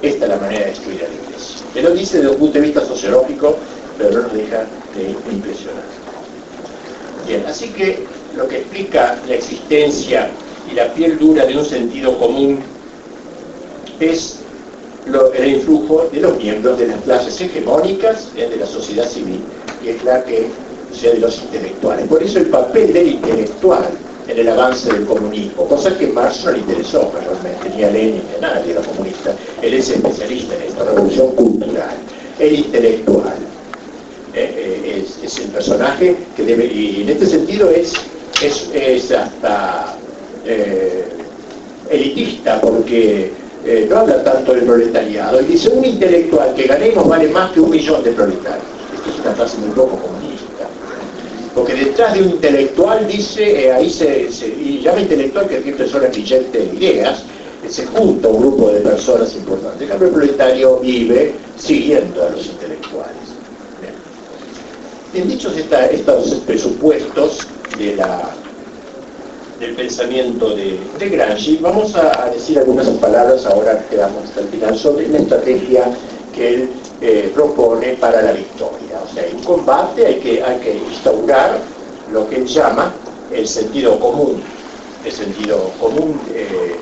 [0.01, 1.66] Esta es la manera de destruir a la iglesia.
[1.75, 3.57] Él lo dice desde un punto de vista sociológico,
[3.99, 4.64] pero no nos deja
[4.97, 6.02] de impresionar.
[7.27, 8.05] Bien, así que
[8.37, 10.29] lo que explica la existencia
[10.71, 12.61] y la piel dura de un sentido común
[14.01, 14.39] es
[15.35, 19.41] el influjo de los miembros de las clases hegemónicas de la sociedad civil,
[19.85, 20.49] y es la que
[20.93, 22.07] sea de los intelectuales.
[22.07, 23.89] Por eso el papel del intelectual
[24.29, 28.23] en el avance del comunismo, cosa que Marx no le interesó realmente, ni a Lenin
[28.31, 29.35] ni a nadie, los comunistas.
[29.61, 31.97] Él es especialista en esta revolución cultural.
[32.39, 33.35] El intelectual
[34.35, 37.92] eh, eh, es, el personaje que debe, y en este sentido es,
[38.42, 39.97] es, hasta
[40.47, 41.05] eh,
[41.90, 43.31] elitista, porque
[43.88, 47.71] no habla tanto del proletariado, y dice un intelectual que ganemos vale más que un
[47.71, 48.64] millón de proletarios.
[48.95, 50.66] Esto es una frase muy poco comunista.
[51.55, 56.59] Porque detrás de un intelectual dice, ahí se, y llama intelectual que es personas brillante
[56.59, 57.23] de ideas,
[57.68, 59.88] se junta un grupo de personas importantes.
[59.88, 63.32] El proletario vive siguiendo a los intelectuales.
[65.12, 67.46] Bien, dichos estos presupuestos
[69.61, 74.48] del pensamiento de, de, Gramsci, vamos a, decir algunas palabras ahora que damos hasta el
[74.48, 75.85] final sobre la estrategia
[76.35, 76.70] que él
[77.03, 79.01] eh, propone para la victoria.
[79.05, 81.59] O sea, en combate hay que, hay que instaurar
[82.11, 82.94] lo que él llama
[83.31, 84.42] el sentido común.
[85.05, 86.77] El sentido común, eh,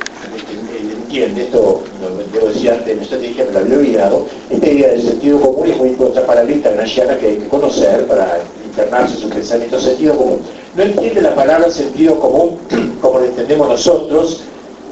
[0.50, 4.88] él entiende, esto lo debo decir antes, en estrategia me lo había olvidado, esta idea
[4.90, 8.40] del sentido común es muy importante para la lista gramsciana que hay que conocer para
[8.64, 10.40] internarse su pensamiento sentido común.
[10.76, 12.58] No entiende la palabra sentido común
[13.00, 14.42] como lo entendemos nosotros,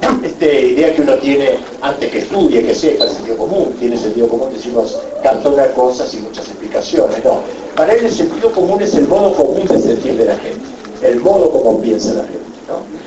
[0.25, 4.29] esta idea que uno tiene antes que estudie, que sepa el sentido común, tiene sentido
[4.29, 7.40] común, decimos tanto de cosas y muchas explicaciones, no.
[7.77, 10.64] Para él el sentido común es el modo común de sentir de la gente,
[11.03, 12.98] el modo como piensa la gente, ¿no?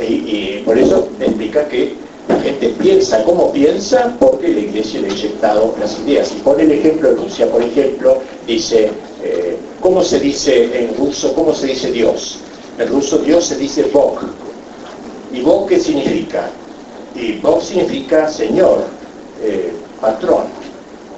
[0.00, 1.94] Y, y por eso explica que
[2.28, 6.32] la gente piensa como piensa porque la iglesia le ha inyectado las ideas.
[6.36, 8.90] Y pone el ejemplo de Rusia, por ejemplo, dice,
[9.22, 12.40] eh, ¿cómo se dice en ruso, cómo se dice Dios?
[12.78, 14.20] En ruso Dios se dice Bog.
[15.32, 16.50] ¿Y Bog qué significa?
[17.14, 18.84] Y Bog significa Señor,
[19.42, 20.44] eh, patrón.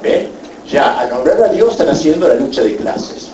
[0.02, 0.28] ¿Ve?
[0.68, 3.28] Ya, al nombrar a Dios están haciendo la lucha de clases.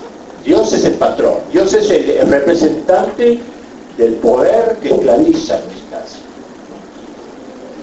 [0.45, 3.41] Dios es el patrón, Dios es el, representante
[3.97, 5.87] del poder que esclaviza en este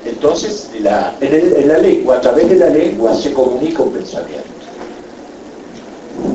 [0.05, 4.43] entonces, la, en, la lengua, a través de la lengua se comunica un pensamiento.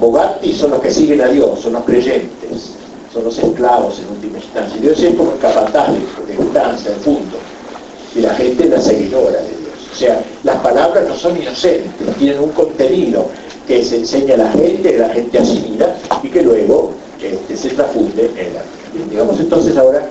[0.01, 2.73] Bogatti son los que siguen a Dios, son los creyentes,
[3.13, 4.81] son los esclavos en última instancia.
[4.81, 5.89] Dios es como el capataz
[6.27, 7.37] de, instancia, en fondo.
[8.15, 9.91] Y la gente es la seguidora de Dios.
[9.93, 13.27] O sea, las palabras no son inocentes, tienen un contenido
[13.67, 17.69] que se enseña a la gente, que la gente asimila y que luego este, se
[17.71, 18.63] transfunde en la
[19.11, 20.09] Digamos entonces ahora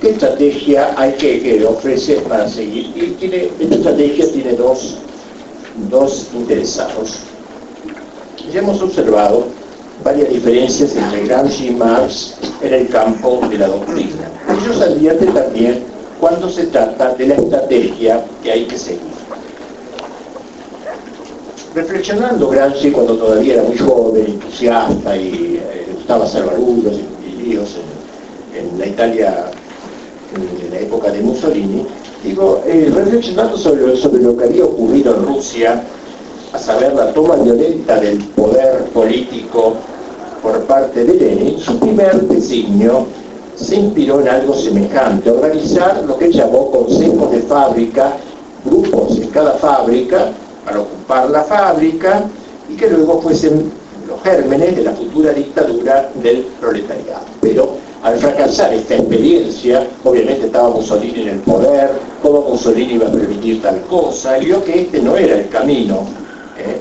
[0.00, 2.92] ¿Qué estrategia hay que, que ofrece para seguir?
[2.94, 4.98] Y tiene, esta estrategia tiene dos,
[5.90, 7.18] dos interesados.
[8.52, 9.46] Ya hemos observado
[10.04, 14.30] varias diferencias entre Gramsci y Marx en el campo de la doctrina.
[14.62, 15.82] Ellos advierten también
[16.20, 19.18] cuando se trata de la estrategia que hay que seguir.
[21.74, 27.74] Reflexionando Gramsci cuando todavía era muy joven, entusiasta y eh, gustaba hacer barullos y, líos
[27.74, 27.97] en,
[28.58, 29.50] en la Italia
[30.34, 31.86] en la época de Mussolini,
[32.22, 35.82] digo, eh, reflexionando sobre, sobre lo que había ocurrido en Rusia,
[36.52, 39.74] a saber la toma violenta del poder político
[40.42, 43.06] por parte de Lenin, su primer designio
[43.54, 48.12] se inspiró en algo semejante, organizar lo que llamó consejos de fábrica,
[48.64, 50.30] grupos en cada fábrica
[50.64, 52.24] para ocupar la fábrica
[52.68, 53.72] y que luego fuesen
[54.06, 57.24] los gérmenes de la futura dictadura del proletariado.
[57.40, 61.90] Pero al fracasar esta experiencia, obviamente estaba Mussolini en el poder,
[62.22, 66.06] cómo Mussolini iba a permitir tal cosa, vio que este no era el camino.
[66.58, 66.80] ¿eh?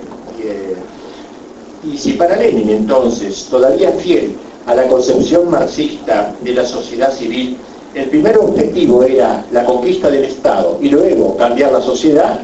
[1.84, 7.12] Y, Y si para Lenin entonces, todavía fiel a la concepción marxista de la sociedad
[7.14, 7.58] civil,
[7.96, 12.42] el primer objetivo era la conquista del Estado y luego cambiar la sociedad,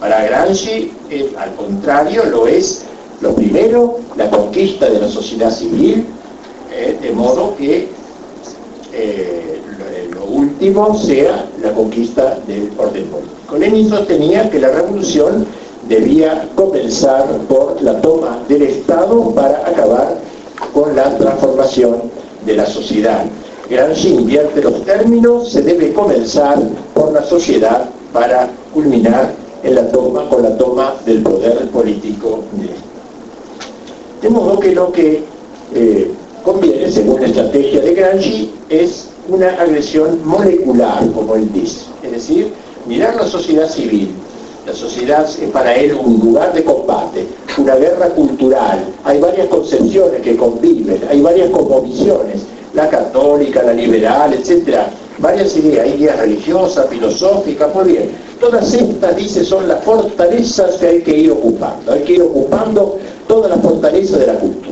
[0.00, 2.84] para Gramsci, eh, al contrario, lo es
[3.20, 6.06] lo primero, la conquista de la sociedad civil,
[6.72, 7.88] eh, de modo que
[8.98, 9.60] eh,
[10.12, 13.56] lo, último sea la conquista del orden político.
[13.56, 15.46] Lenin sostenía que la revolución
[15.88, 20.18] debía comenzar por la toma del Estado para acabar
[20.72, 22.02] con la transformación
[22.44, 23.24] de la sociedad.
[23.70, 26.58] Gramsci invierte los términos, se debe comenzar
[26.94, 29.32] por la sociedad para culminar
[29.62, 32.74] en la toma, con la toma del poder político Estado.
[34.22, 35.22] De modo que lo que
[35.74, 36.10] eh,
[36.52, 41.84] conviene, según la estrategia de Gramsci, es una agresión molecular, como él dice.
[42.02, 42.52] Es decir,
[42.86, 44.08] mirar la sociedad civil.
[44.66, 47.26] La sociedad es para él un lugar de combate,
[47.58, 48.84] una guerra cultural.
[49.04, 52.42] Hay varias concepciones que conviven, hay varias cosmovisiones,
[52.74, 54.78] la católica, la liberal, etc.
[55.18, 58.10] Varias ideas, ideas religiosas, filosóficas, muy bien.
[58.40, 61.92] Todas estas, dice, son las fortalezas que hay que ir ocupando.
[61.92, 64.67] Hay que ir ocupando todas las fortalezas de la cultura.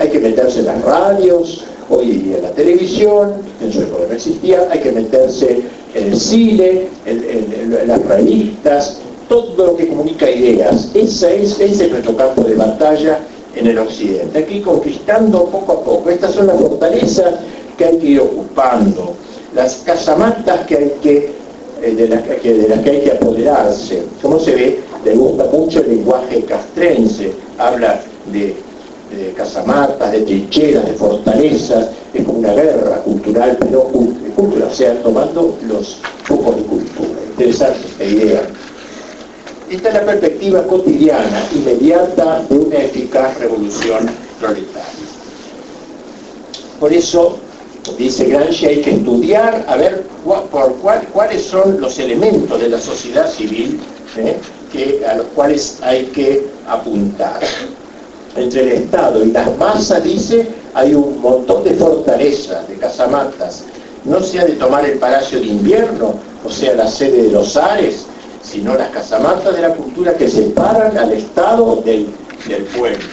[0.00, 4.66] Hay que meterse en las radios, hoy en la televisión, en su época no existía,
[4.70, 5.60] hay que meterse
[5.94, 8.96] en el cine, en, las revistas,
[9.28, 10.88] todo lo que comunica ideas.
[10.94, 13.18] Ese es, ese es nuestro campo de batalla
[13.54, 14.38] en el occidente.
[14.38, 16.08] Aquí conquistando poco a poco.
[16.08, 17.34] Estas son las fortalezas
[17.76, 19.12] que hay que ir ocupando,
[19.54, 24.02] las casamatas que hay eh, de, las, que, de las que hay que apoderarse.
[24.22, 28.00] Como se ve, le gusta mucho el lenguaje castrense, habla
[28.32, 28.69] de
[29.10, 35.00] de casamatas, de trincheras, de fortalezas, es como una guerra cultural, pero cultura, o sea,
[35.02, 37.20] tomando los focos de cultura.
[37.30, 38.42] Interesante esta idea.
[39.70, 44.84] Esta es la perspectiva cotidiana, inmediata, de una eficaz revolución proletaria.
[46.80, 47.38] Por eso,
[47.98, 50.76] dice Gramsci, hay que estudiar, a ver por
[51.12, 53.80] cuáles son los elementos de la sociedad civil
[54.16, 54.36] ¿eh?
[54.72, 57.40] que, a los cuales hay que apuntar
[58.36, 63.64] entre el Estado y las masas, dice, hay un montón de fortalezas, de casamatas.
[64.04, 66.14] No sea de tomar el Palacio de Invierno,
[66.44, 68.06] o sea, la sede de los Ares,
[68.42, 72.08] sino las casamatas de la cultura que separan al Estado del,
[72.48, 73.04] del pueblo.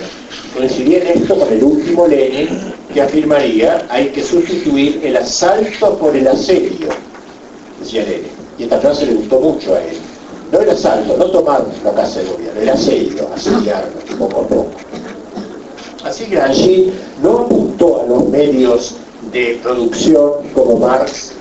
[0.56, 6.28] Coincidiría esto con el último Lenin, que afirmaría hay que sustituir el asalto por el
[6.28, 6.88] asedio,
[7.80, 8.38] decía Lenin.
[8.58, 9.98] Y esta frase le gustó mucho a él.
[10.52, 14.72] No el asalto, no tomar la casa de gobierno, el asedio, asediarlo poco a poco.
[16.04, 16.40] Así que
[17.22, 18.96] no apuntó a los medios
[19.32, 21.34] de producción como Marx,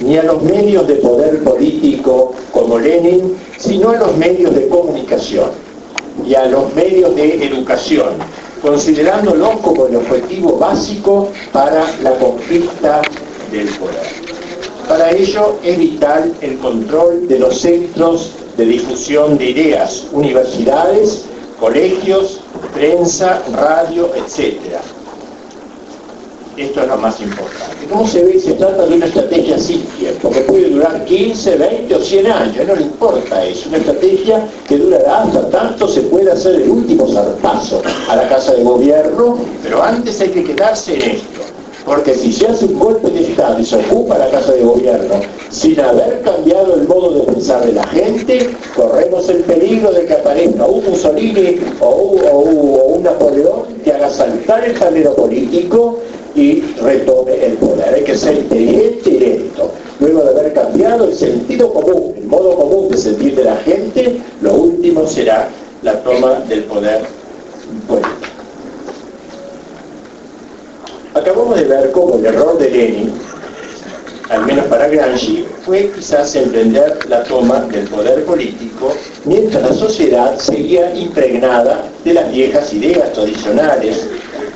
[0.00, 5.50] ni a los medios de poder político como Lenin, sino a los medios de comunicación
[6.26, 8.14] y a los medios de educación,
[8.60, 13.02] considerándolos como el objetivo básico para la conquista
[13.50, 14.32] del poder.
[14.88, 21.24] Para ello es vital el control de los centros de difusión de ideas, universidades,
[21.58, 22.41] colegios,
[22.72, 24.60] prensa, radio, etc.
[26.56, 27.86] Esto es lo más importante.
[27.88, 28.38] ¿Cómo se ve?
[28.38, 32.66] Se trata de una estrategia sin tiempo, que puede durar 15, 20 o 100 años,
[32.66, 33.68] no le importa eso.
[33.68, 38.52] Una estrategia que durará hasta tanto se puede hacer el último zarpazo a la Casa
[38.52, 41.41] de Gobierno, pero antes hay que quedarse en esto.
[41.94, 45.20] Porque si se hace un golpe de Estado y se ocupa la Casa de Gobierno
[45.50, 50.14] sin haber cambiado el modo de pensar de la gente, corremos el peligro de que
[50.14, 55.98] aparezca un Mussolini o un, Napoleón que haga saltar el tablero político
[56.34, 57.92] y retome el poder.
[57.92, 59.50] Hay que ser inteligente.
[60.00, 64.18] Luego de haber cambiado el sentido común, el modo común de sentir de la gente,
[64.40, 65.50] lo último será
[65.82, 67.02] la toma del poder
[67.86, 68.32] político.
[71.14, 73.12] Acabamos de ver cómo el error de Lenin,
[74.30, 78.94] al menos para Gramsci, fue quizás emprender la toma del poder político
[79.24, 84.08] mientras la sociedad seguía impregnada de las viejas ideas tradicionales.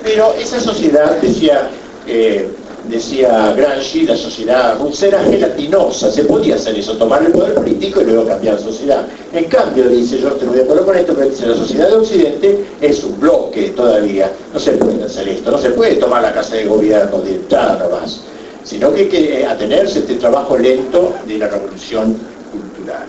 [0.03, 1.69] Pero esa sociedad, decía
[2.07, 2.49] eh,
[2.89, 8.01] decía Gramsci, la sociedad rusa era gelatinosa, se podía hacer eso, tomar el poder político
[8.01, 9.07] y luego cambiar la sociedad.
[9.33, 12.65] En cambio, dice, yo estoy de acuerdo con esto, pero dice, la sociedad de Occidente
[12.81, 16.57] es un bloque todavía, no se puede hacer esto, no se puede tomar la casa
[16.57, 18.21] de gobierno de entrada nomás,
[18.65, 22.17] sino que hay que atenerse a este trabajo lento de la revolución
[22.53, 23.07] cultural.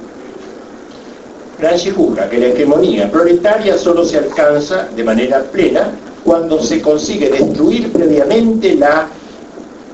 [1.60, 5.90] Gramsci juzga que la hegemonía proletaria solo se alcanza de manera plena
[6.24, 9.08] cuando se consigue destruir previamente la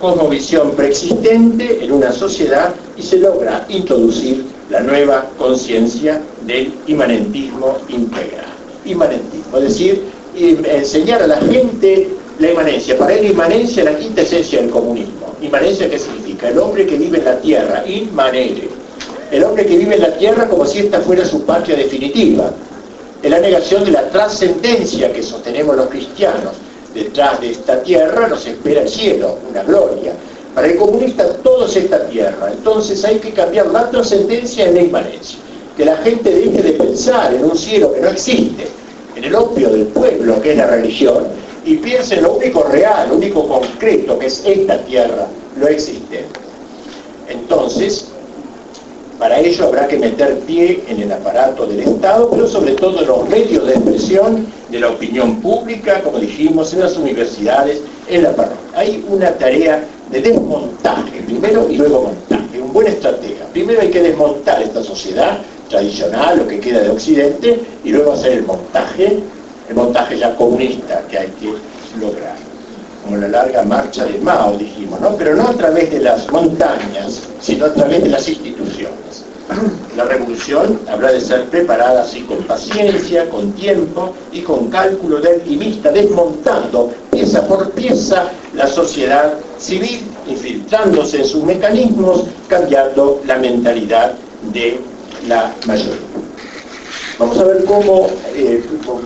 [0.04, 8.48] cosmovisión preexistente en una sociedad y se logra introducir la nueva conciencia del inmanentismo integral.
[8.84, 10.04] Inmanentismo, es decir,
[10.36, 12.98] enseñar a la gente la inmanencia.
[12.98, 15.38] Para él inmanencia es la quinta esencia del comunismo.
[15.42, 16.50] Inmanencia, ¿qué significa?
[16.50, 18.68] El hombre que vive en la tierra, inmanere.
[19.32, 22.52] El hombre que vive en la tierra como si esta fuera su patria definitiva.
[23.22, 26.52] Es la negación de la trascendencia que sostenemos los cristianos.
[26.94, 30.14] Detrás de esta tierra nos espera el cielo, una gloria.
[30.54, 32.52] Para el comunista todo es esta tierra.
[32.52, 35.40] Entonces hay que cambiar la trascendencia en la inmanencia.
[35.76, 38.68] Que la gente deje de pensar en un cielo que no existe,
[39.16, 41.28] en el opio del pueblo que es la religión,
[41.66, 45.28] y piense en lo único real, lo único concreto que es esta tierra,
[45.58, 46.26] lo existente.
[47.28, 48.13] Entonces,
[49.24, 53.08] para ello habrá que meter pie en el aparato del Estado, pero sobre todo en
[53.08, 58.36] los medios de expresión de la opinión pública, como dijimos, en las universidades, en la
[58.36, 58.60] parroquia.
[58.76, 63.46] Hay una tarea de desmontaje, primero y luego montaje, un buen estratega.
[63.54, 65.38] Primero hay que desmontar esta sociedad
[65.70, 69.24] tradicional, lo que queda de Occidente, y luego hacer el montaje
[69.70, 71.54] el montaje ya comunista que hay que
[71.98, 72.36] lograr.
[73.06, 75.16] Como la larga marcha de Mao, dijimos, ¿no?
[75.16, 79.13] Pero no a través de las montañas, sino a través de las instituciones.
[79.98, 85.34] La revolución habrá de ser preparada así con paciencia, con tiempo y con cálculo de
[85.34, 94.14] alquimista, desmontando pieza por pieza la sociedad civil, infiltrándose en sus mecanismos, cambiando la mentalidad
[94.52, 94.80] de
[95.28, 95.98] la mayoría.
[97.20, 98.64] Vamos a ver cómo eh,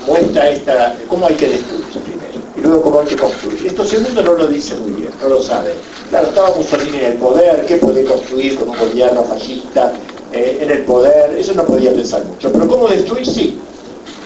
[0.07, 3.67] muestra esta, cómo hay que destruir primero, y luego cómo hay que construir.
[3.67, 5.73] Esto segundo no lo dice muy bien, no lo sabe.
[6.09, 9.91] Claro, estaba Mussolini en el poder, ¿qué puede construir con un gobierno fascista
[10.33, 11.37] eh, en el poder?
[11.37, 12.51] Eso no podía pensar mucho.
[12.51, 13.59] Pero cómo destruir, sí.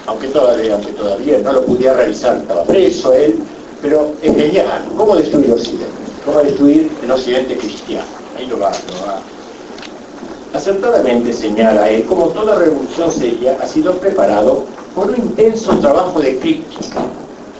[0.06, 3.40] Aunque todavía, aunque todavía no lo pudiera realizar, estaba preso él,
[3.82, 4.86] pero es genial.
[4.98, 5.86] ¿Cómo destruir Occidente?
[6.26, 8.06] ¿Cómo destruir el Occidente cristiano?
[8.38, 9.22] Ahí lo va, lo va
[10.54, 16.38] Acertadamente señala él, como toda revolución seria, ha sido preparado por un intenso trabajo de
[16.40, 17.04] crítica,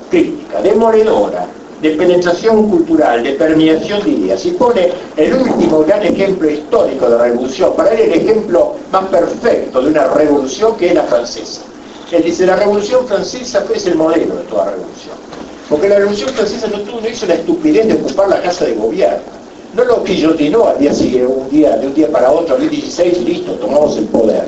[0.10, 1.48] crítica, demoledora,
[1.82, 7.18] de penetración cultural, de permeación de ideas, y pone el último gran ejemplo histórico de
[7.18, 11.62] revolución, para él el ejemplo más perfecto de una revolución que es la francesa.
[12.12, 15.16] Él dice, la revolución francesa es el modelo de toda revolución,
[15.70, 18.74] porque la revolución francesa no, tuvo, no hizo la estupidez de ocupar la casa de
[18.74, 19.42] gobierno,
[19.74, 23.22] no lo guillotinó al día siguiente, un día, de un día para otro, el 16,
[23.22, 24.44] listo, tomamos el poder.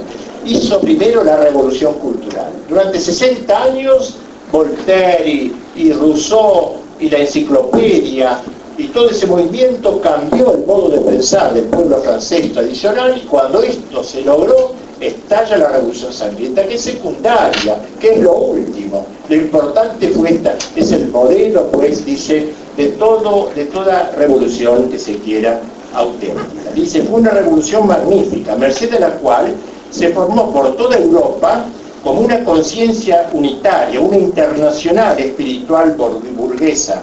[0.45, 2.51] Hizo primero la revolución cultural.
[2.67, 4.17] Durante 60 años,
[4.51, 8.39] Voltaire y, Rousseau y la enciclopedia
[8.77, 13.61] y todo ese movimiento cambió el modo de pensar del pueblo francés tradicional y cuando
[13.61, 19.05] esto se logró, estalla la revolución sangrienta, que es secundaria, que es lo último.
[19.27, 24.97] Lo importante fue esta, es el modelo, pues, dice de, todo, de toda revolución que
[24.97, 25.59] se quiera
[25.93, 26.71] auténtica.
[26.73, 29.53] Dice, fue una revolución magnífica, merced de la cual
[29.91, 31.65] se formó por toda Europa
[32.03, 35.95] como una conciencia unitaria, una internacional espiritual
[36.35, 37.01] burguesa,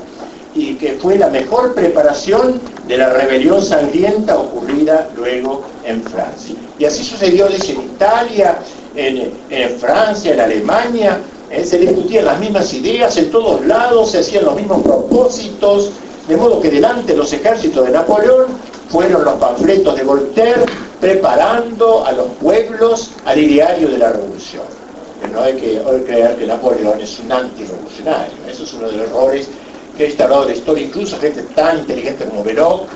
[0.54, 6.56] y que fue la mejor preparación de la rebelión sangrienta ocurrida luego en Francia.
[6.78, 8.58] Y así sucedió en Italia,
[8.94, 9.32] en,
[9.78, 11.20] Francia, en Alemania,
[11.50, 11.64] ¿eh?
[11.64, 15.92] se discutían las mismas ideas en todos lados, se hacían los mismos propósitos,
[16.28, 18.46] de modo que delante de los ejércitos de Napoleón
[18.88, 20.64] fueron los panfletos de Voltaire
[21.00, 24.79] preparando a los pueblos al ideario de la revolución.
[25.28, 29.48] No hay que creer que Napoleón es un antirrevolucionario, eso es uno de los errores
[29.96, 32.88] que ha instalado la historia, incluso gente tan inteligente como Belloc,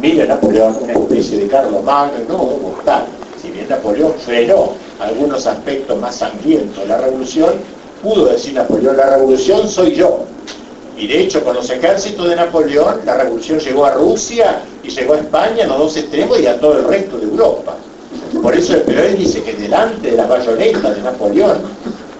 [0.00, 3.04] mira a Napoleón una especie de Carlos Magno, no tal.
[3.40, 7.54] Si bien Napoleón frenó algunos aspectos más sangrientos de la revolución,
[8.02, 10.24] pudo decir Napoleón, la revolución soy yo.
[10.96, 15.14] Y de hecho, con los ejércitos de Napoleón, la revolución llegó a Rusia y llegó
[15.14, 17.76] a España, a los dos extremos y a todo el resto de Europa.
[18.42, 21.58] Por eso el él dice que delante de las bayonetas de Napoleón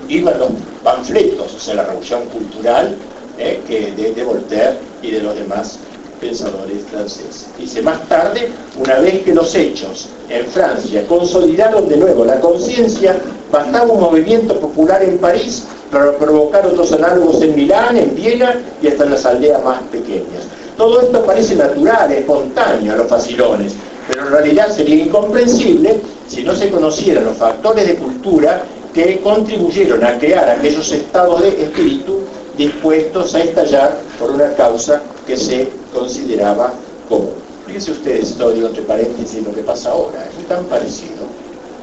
[0.08, 0.50] iban los
[0.84, 2.96] panfletos, o sea, la revolución cultural
[3.38, 5.78] eh, que de, de Voltaire y de los demás
[6.20, 7.48] pensadores franceses.
[7.58, 13.16] Dice, más tarde, una vez que los hechos en Francia consolidaron de nuevo la conciencia,
[13.50, 18.86] bastaba un movimiento popular en París para provocar otros análogos en Milán, en Viena y
[18.86, 20.46] hasta en las aldeas más pequeñas.
[20.76, 23.74] Todo esto parece natural, espontáneo a los facilones,
[24.08, 30.04] pero en realidad sería incomprensible si no se conocieran los factores de cultura que contribuyeron
[30.04, 32.20] a crear aquellos estados de espíritu
[32.56, 36.72] dispuestos a estallar por una causa que se consideraba
[37.08, 37.32] común.
[37.66, 41.22] Fíjense ustedes, esto digo entre paréntesis lo que pasa ahora, es tan parecido.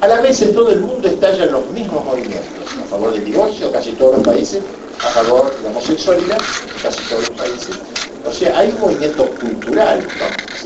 [0.00, 3.70] A la vez en todo el mundo estallan los mismos movimientos, a favor del divorcio,
[3.72, 4.62] casi todos los países,
[4.98, 6.38] a favor de la homosexualidad,
[6.82, 7.99] casi todos los países.
[8.24, 10.06] O sea, hay un movimiento cultural.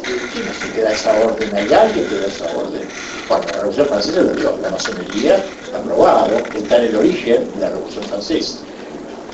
[0.03, 1.55] ¿Quién se queda esa orden?
[1.55, 2.83] ¿Hay alguien que da esa orden?
[3.29, 7.61] Bueno, la Revolución Francesa lo dio, la masonería, está probado, está en el origen de
[7.61, 8.59] la Revolución Francesa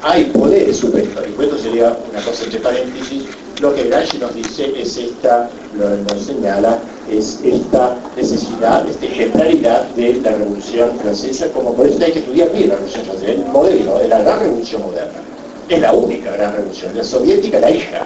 [0.03, 0.83] hay poderes.
[0.83, 3.25] Y esto sería una cosa entre paréntesis.
[3.61, 6.79] Lo que Gramsci nos dice es esta, lo nos señala,
[7.11, 12.51] es esta necesidad, esta ejemplaridad de la Revolución Francesa, como por eso hay que estudiar
[12.53, 15.30] bien la Revolución Francesa, el modelo de la gran revolución moderna.
[15.71, 16.97] Es la única gran revolución.
[16.97, 18.05] La soviética, la hija,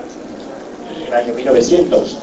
[0.95, 2.19] en el año 1900,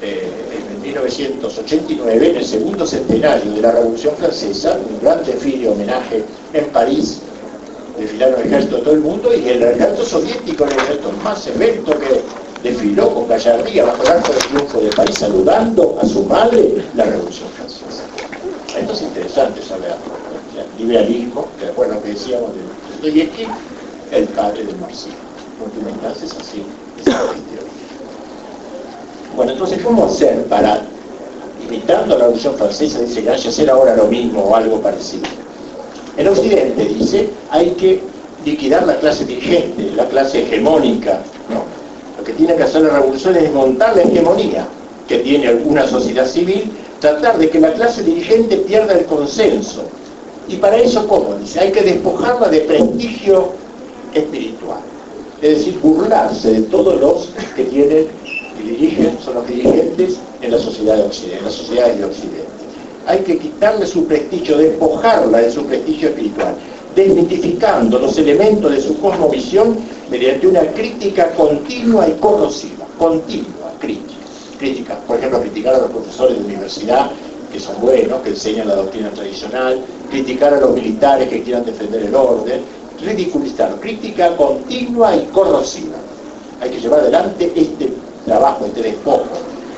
[0.00, 0.26] eh,
[0.74, 6.24] en 1989, en el segundo centenario de la Revolución Francesa, un gran desfile homenaje
[6.54, 7.18] en París,
[7.98, 11.98] desfilaron el ejército de todo el mundo y el ejército soviético, el ejército más evento
[11.98, 12.22] que
[12.66, 17.04] desfiló con gallardía bajo el arco de triunfo de París, saludando a su madre la
[17.04, 18.04] Revolución Francesa.
[18.78, 19.94] Esto es interesante saber.
[20.56, 22.60] El liberalismo, de acuerdo lo que decíamos de
[22.92, 23.46] Dostoyevsky,
[24.12, 25.14] el padre del marxismo.
[25.60, 26.64] En es así,
[26.98, 27.14] es
[29.36, 30.82] Bueno, entonces, ¿cómo hacer para,
[31.62, 35.24] imitando la Revolución Francesa, dice que hacer ahora lo mismo o algo parecido?
[36.16, 38.02] En Occidente, dice, hay que
[38.44, 41.20] liquidar la clase dirigente, la clase hegemónica.
[42.18, 44.66] Lo que tiene que hacer la revolución es desmontar la hegemonía
[45.06, 49.82] que tiene alguna sociedad civil, tratar de que la clase dirigente pierda el consenso.
[50.48, 51.34] Y para eso, ¿cómo?
[51.34, 53.52] Dice, hay que despojarla de prestigio
[54.14, 54.80] espiritual.
[55.40, 58.06] Es decir, burlarse de todos los que tienen
[58.58, 62.60] y dirigen, son los dirigentes en la sociedad de Occidente, en las sociedades de Occidente
[63.06, 66.54] hay que quitarle su prestigio, despojarla de su prestigio espiritual,
[66.94, 69.76] desmitificando los elementos de su cosmovisión
[70.10, 74.20] mediante una crítica continua y corrosiva, continua crítica.
[74.58, 77.10] Crítica, por ejemplo, criticar a los profesores de universidad
[77.52, 82.02] que son buenos, que enseñan la doctrina tradicional, criticar a los militares que quieran defender
[82.02, 82.60] el orden,
[83.02, 85.96] ridiculizar, crítica continua y corrosiva.
[86.60, 87.92] Hay que llevar adelante este
[88.24, 89.26] trabajo, este despojo.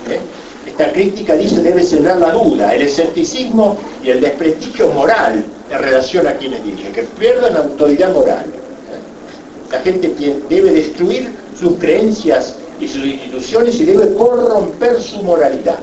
[0.09, 0.21] ¿eh?
[0.67, 6.27] Esta crítica dice debe cerrar la duda, el escepticismo y el desprestigio moral en relación
[6.27, 8.47] a quienes dirigen, que pierdan autoridad moral.
[9.71, 10.15] La gente
[10.49, 15.79] debe destruir sus creencias y sus instituciones y debe corromper su moralidad.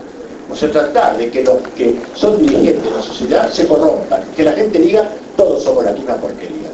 [0.51, 4.43] O sea, tratar de que los que son dirigentes de la sociedad se corrompan, que
[4.43, 6.68] la gente diga, todos somos la misma porquería.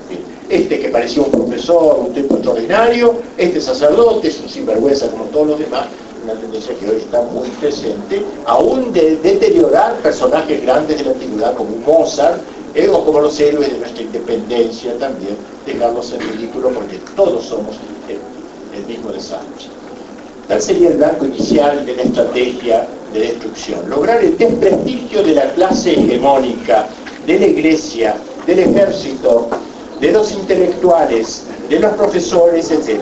[0.49, 5.47] Este que parecía un profesor, un tipo extraordinario, este sacerdote es un sinvergüenza como todos
[5.47, 5.87] los demás,
[6.23, 11.55] una tendencia que hoy está muy presente, aún de deteriorar personajes grandes de la antigüedad
[11.55, 12.41] como Mozart,
[12.75, 17.77] eh, o como los héroes de nuestra independencia también, dejarlos en ridículo porque todos somos
[18.09, 19.69] el, mismo desastre.
[20.49, 23.89] Tal sería el blanco inicial de la estrategia de destrucción.
[23.89, 26.87] Lograr el desprestigio de la clase hegemónica,
[27.25, 29.47] de la iglesia, del ejército,
[29.99, 32.99] de los intelectuales, de los profesores, etc.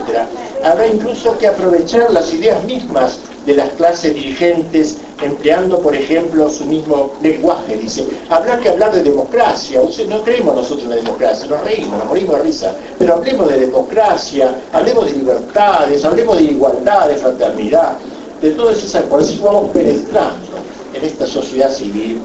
[0.62, 6.64] Habrá incluso que aprovechar las ideas mismas de las clases dirigentes, empleando, por ejemplo, su
[6.64, 7.76] mismo lenguaje.
[7.76, 9.80] Dice, habrá que hablar de democracia.
[10.08, 13.60] no creemos nosotros en la democracia, nos reímos, nos morimos de risa, pero hablemos de
[13.60, 17.98] democracia, hablemos de libertades, hablemos de igualdad, de fraternidad,
[18.40, 20.54] de todas esas, por eso vamos penetrando
[20.94, 22.20] en esta sociedad civil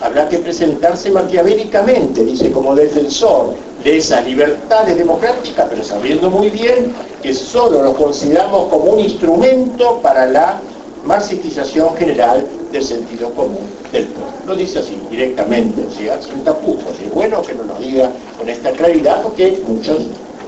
[0.00, 3.54] habrá que presentarse maquiavélicamente, dice, como defensor
[3.84, 10.00] de esas libertades democráticas, pero sabiendo muy bien que solo lo consideramos como un instrumento
[10.00, 10.60] para la
[11.04, 14.32] marxitización general del sentido común del pueblo.
[14.46, 16.98] Lo dice así, directamente, o sea, sin tapujos.
[17.04, 19.98] Es bueno que nos lo diga con esta claridad porque muchos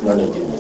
[0.03, 0.57] no lo entienden.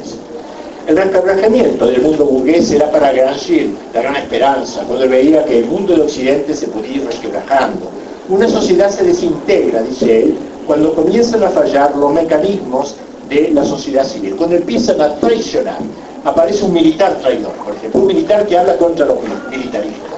[0.87, 5.65] El resquebrajamiento del mundo burgués era para Gramsci la gran esperanza, cuando veía que el
[5.65, 7.91] mundo de Occidente se podía ir resquebrajando.
[8.29, 12.97] Una sociedad se desintegra, dice él, cuando comienzan a fallar los mecanismos
[13.29, 15.79] de la sociedad civil, cuando empiezan a traicionar.
[16.25, 20.11] Aparece un militar traidor, por ejemplo, un militar que habla contra los militaristas,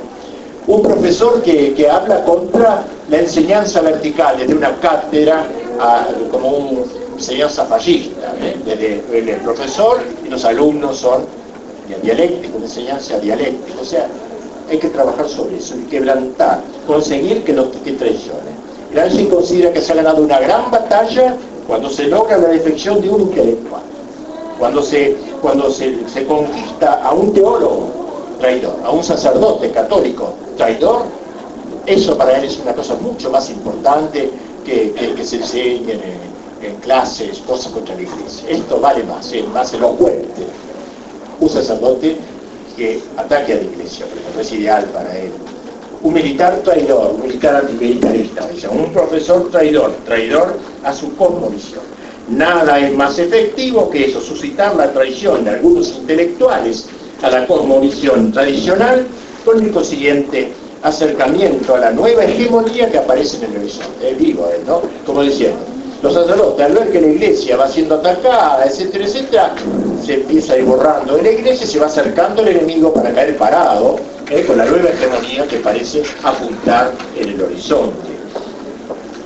[0.67, 5.47] un profesor que, habla contra la enseñanza vertical, desde una cátedra
[6.31, 6.81] como una
[7.15, 8.57] enseñanza fascista, ¿eh?
[8.65, 11.27] desde el profesor y los alumnos son
[12.03, 14.09] dialécticos, una enseñanza dialéctica, o sea,
[14.71, 18.58] hay que trabajar sobre eso y quebrantar, conseguir que los que traicionen.
[18.93, 21.37] Gramsci considera que se ha ganado una gran batalla
[21.67, 23.83] cuando se logra la defección de un intelectual,
[24.59, 25.95] cuando se, cuando se,
[26.27, 27.91] conquista a un teólogo
[28.41, 31.03] traidor, a un sacerdote católico traidor,
[31.85, 34.31] eso para él es una cosa mucho más importante
[34.65, 35.93] que, que, se enseñe
[36.63, 38.49] en, clases, cosas contra la iglesia.
[38.49, 40.47] Esto vale más, es más elocuente.
[41.41, 42.17] Un sacerdote
[42.77, 45.33] que ataque a la iglesia, por es ideal para él
[46.03, 51.83] un militar traidor, un militar antimilitarista, un profesor traidor, traidor a su cosmovisión.
[52.29, 56.89] Nada es más efectivo que eso, suscitar la traición de algunos intelectuales
[57.23, 59.07] a la cosmovisión tradicional
[59.45, 64.11] con el consiguiente acercamiento a la nueva hegemonía que aparece en el horizonte.
[64.11, 64.83] Es vivo ¿no?
[65.07, 65.59] Como diciendo,
[66.03, 69.55] Los sacerdotes, al ver que la iglesia va siendo atacada, etcétera, etcétera,
[70.05, 73.37] se empieza a ir borrando de la iglesia, se va acercando el enemigo para caer
[73.37, 73.97] parado,
[74.31, 74.45] ¿eh?
[74.47, 78.19] con la nueva hegemonía que parece apuntar en el horizonte.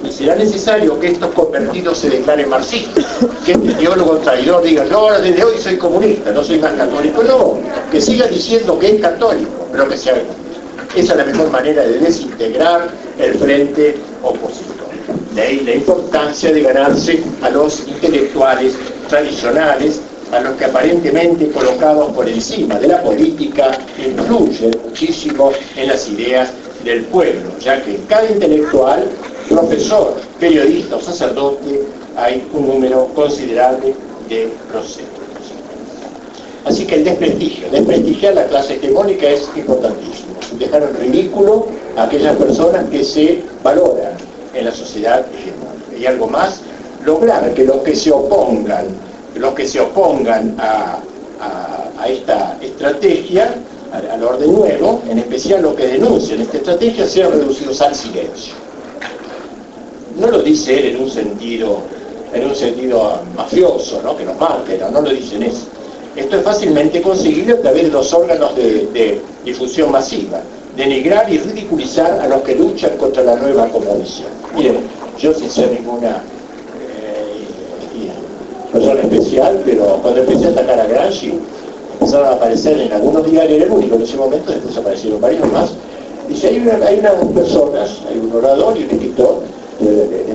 [0.02, 3.04] Y será necesario que estos convertidos se declaren marxistas,
[3.44, 7.22] que este teólogo traidor diga, yo ahora desde hoy soy comunista, no soy más católico,
[7.22, 7.58] no,
[7.90, 10.14] que siga diciendo que es católico, pero que sea
[10.94, 14.81] esa es la mejor manera de desintegrar el frente opositor.
[15.34, 18.74] De ahí la importancia de ganarse a los intelectuales
[19.08, 26.06] tradicionales, a los que aparentemente colocados por encima de la política influyen muchísimo en las
[26.10, 26.50] ideas
[26.84, 29.08] del pueblo, ya que en cada intelectual,
[29.48, 31.82] profesor, periodista o sacerdote
[32.16, 33.94] hay un número considerable
[34.28, 35.08] de procesos.
[36.66, 40.34] Así que el desprestigio, desprestigiar la clase hegemónica es importantísimo.
[40.58, 44.12] Dejar en ridículo a aquellas personas que se valoran
[44.55, 45.96] en la sociedad hegemónica.
[45.98, 46.61] Y algo más,
[47.05, 48.86] lograr que los que se opongan,
[49.36, 50.98] los que se opongan a,
[52.07, 53.55] esta estrategia,
[53.92, 58.55] al, orden nuevo, en especial los que denuncian esta estrategia, sean reducidos al silencio.
[60.18, 61.78] No lo dice él en un sentido,
[62.32, 64.16] en un sentido mafioso, ¿no?
[64.16, 65.66] que nos marque, no, no lo dicen eso
[66.16, 70.42] esto es fácilmente conseguible a través de los órganos de, difusión masiva,
[70.76, 74.28] denigrar y ridiculizar a los que luchan contra la nueva convención.
[74.54, 74.78] Miren,
[75.18, 76.22] yo sin ser ninguna
[76.80, 78.10] eh,
[78.72, 81.38] persona especial, pero cuando empecé a atacar a Gramsci,
[81.94, 85.52] empezaron a aparecer en algunos diarios, era el único en ese momento, después aparecieron varios
[85.52, 85.72] más,
[86.28, 89.40] dice, hay, una, hay unas personas, hay un orador y un escritor,
[89.78, 90.34] de, de, de,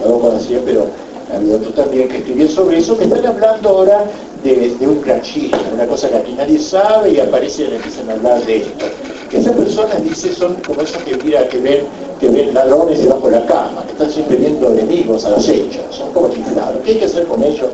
[0.00, 0.86] no, lo conocía, pero
[1.32, 4.04] había otro también que escribió sobre eso, que están hablando ahora
[4.42, 8.44] de, un cranchismo, una cosa que aquí nadie sabe y aparecen y empiezan a hablar
[8.44, 8.84] de esto.
[9.32, 11.86] Esas personas, dice, son como esas que mira que ven,
[12.20, 15.82] que ven ladrones debajo de la cama, que están siempre viendo enemigos a los hechos,
[15.90, 16.80] son como chiflados.
[16.84, 17.68] ¿Qué hay que hacer con ellos?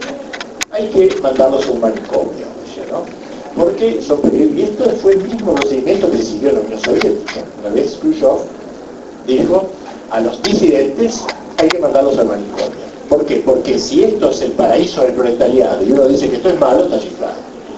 [0.70, 2.46] Hay que mandarlos a un manicomio,
[2.90, 3.04] ¿no?
[3.62, 7.44] Porque son, y esto fue el mismo procedimiento que siguió la Unión Soviética.
[7.60, 8.38] Una vez Khrushchev
[9.26, 9.68] dijo
[10.10, 11.24] a los disidentes
[11.58, 12.89] hay que mandarlos al manicomio.
[13.10, 13.42] ¿Por qué?
[13.44, 16.84] Porque si esto es el paraíso del proletariado y uno dice que esto es malo,
[16.84, 17.34] está cifrado.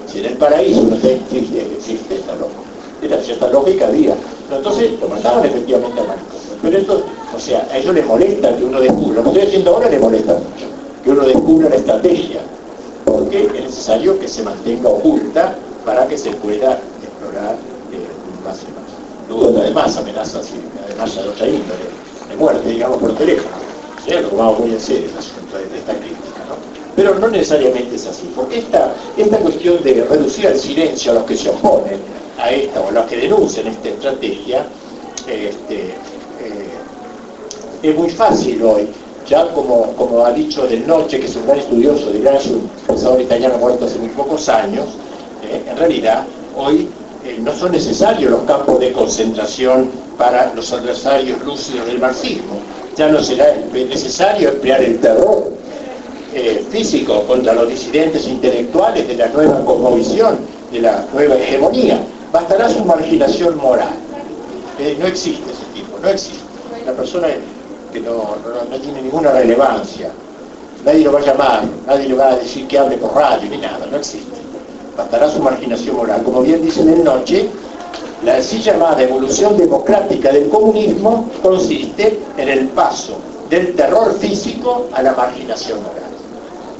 [0.07, 2.63] Si en el paraíso no existe, existe está loco.
[3.01, 4.15] Era cierta lógica había.
[4.55, 6.39] entonces lo mandaban efectivamente a manicomio.
[6.61, 7.03] Pero esto,
[7.35, 10.01] o sea, a ellos les molesta que uno descubra, lo que estoy haciendo ahora les
[10.01, 10.67] molesta mucho,
[11.03, 12.41] que uno descubra la estrategia,
[13.07, 15.57] porque es necesario que se mantenga oculta
[15.87, 17.57] para que se pueda explorar
[17.91, 18.07] eh,
[18.45, 19.63] más y más.
[19.63, 20.51] Además amenazas,
[20.87, 21.89] además de otra índole,
[22.29, 23.62] de muerte, digamos, por teléfono
[24.09, 26.57] lo tomamos muy en serio el asunto de esta crítica, ¿no?
[26.97, 31.25] Pero no necesariamente es así, porque esta, esta cuestión de reducir al silencio a los
[31.25, 32.01] que se oponen
[32.39, 34.67] a esta o a los que denuncian esta estrategia,
[35.27, 35.93] este, eh,
[37.83, 38.89] es muy fácil hoy,
[39.27, 42.69] ya como, como ha dicho Del Noche, que es un gran estudioso de Gramsci, un
[42.87, 44.87] pensador italiano muerto hace muy pocos años,
[45.45, 46.25] eh, en realidad
[46.57, 46.89] hoy
[47.25, 52.61] eh, no son necesarios los campos de concentración para los adversarios lúcidos del marxismo
[52.97, 55.53] ya no será necesario emplear el terror
[56.35, 60.39] eh, físico contra los disidentes intelectuales de la nueva cosmovisión,
[60.71, 62.01] de la nueva hegemonía.
[62.33, 63.95] Bastará su marginación moral.
[64.79, 66.43] Eh, no existe ese tipo, no existe.
[66.87, 67.29] La persona
[67.93, 68.37] que no,
[68.83, 70.11] tiene ninguna relevancia.
[70.85, 73.59] Nadie lo va a llamar, nadie le va a decir que hable por radio, ni
[73.59, 74.41] nada, no existe.
[74.97, 76.23] Bastará su marginación moral.
[76.25, 77.49] Como bien dicen en Noche,
[78.25, 83.19] la así llamada evolución democrática del comunismo consiste en el paso
[83.51, 86.03] del terror físico a la marginación moral.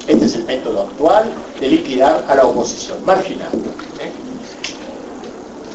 [0.07, 1.31] Este es el método actual
[1.61, 3.69] de liquidar a la oposición, marginando.
[4.01, 4.11] ¿eh?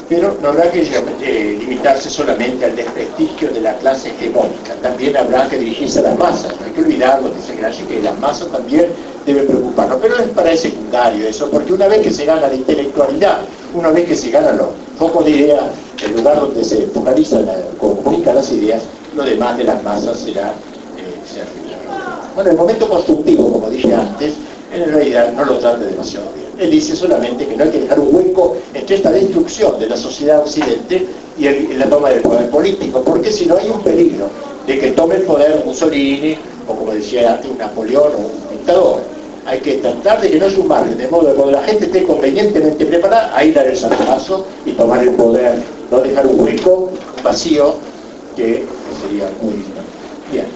[0.08, 5.48] Pero no habrá que eh, limitarse solamente al desprestigio de la clase hegemónica, también habrá
[5.48, 6.54] que dirigirse a las masas.
[6.58, 8.88] No hay que olvidarlo, dice Graci, que las masas también
[9.26, 12.54] deben preocuparnos, pero es para el secundario eso, porque una vez que se gana la
[12.54, 13.40] intelectualidad,
[13.74, 15.64] una vez que se ganan los focos de ideas,
[16.04, 17.46] el lugar donde se focalizan,
[17.78, 18.82] comunican las ideas,
[19.14, 20.54] lo demás de las masas será
[20.96, 21.44] eh,
[22.34, 24.34] Bueno, el momento constructivo, como dije antes,
[24.72, 26.48] en realidad no lo trata demasiado bien.
[26.58, 29.96] Él dice solamente que no hay que dejar un hueco entre esta destrucción de la
[29.96, 31.06] sociedad occidente
[31.38, 34.28] y, la toma del poder político, porque si no hay un peligro
[34.66, 39.00] de que tome el poder Mussolini, o como decía antes, un Napoleón o un dictador,
[39.48, 42.84] hay que tratar de que no margen, de modo que cuando la gente esté convenientemente
[42.84, 45.54] preparada, ahí dar el saltazo y tomar el poder,
[45.90, 46.90] no dejar un hueco,
[47.24, 47.76] vacío,
[48.36, 48.64] que
[49.00, 49.54] sería muy
[50.30, 50.46] bien.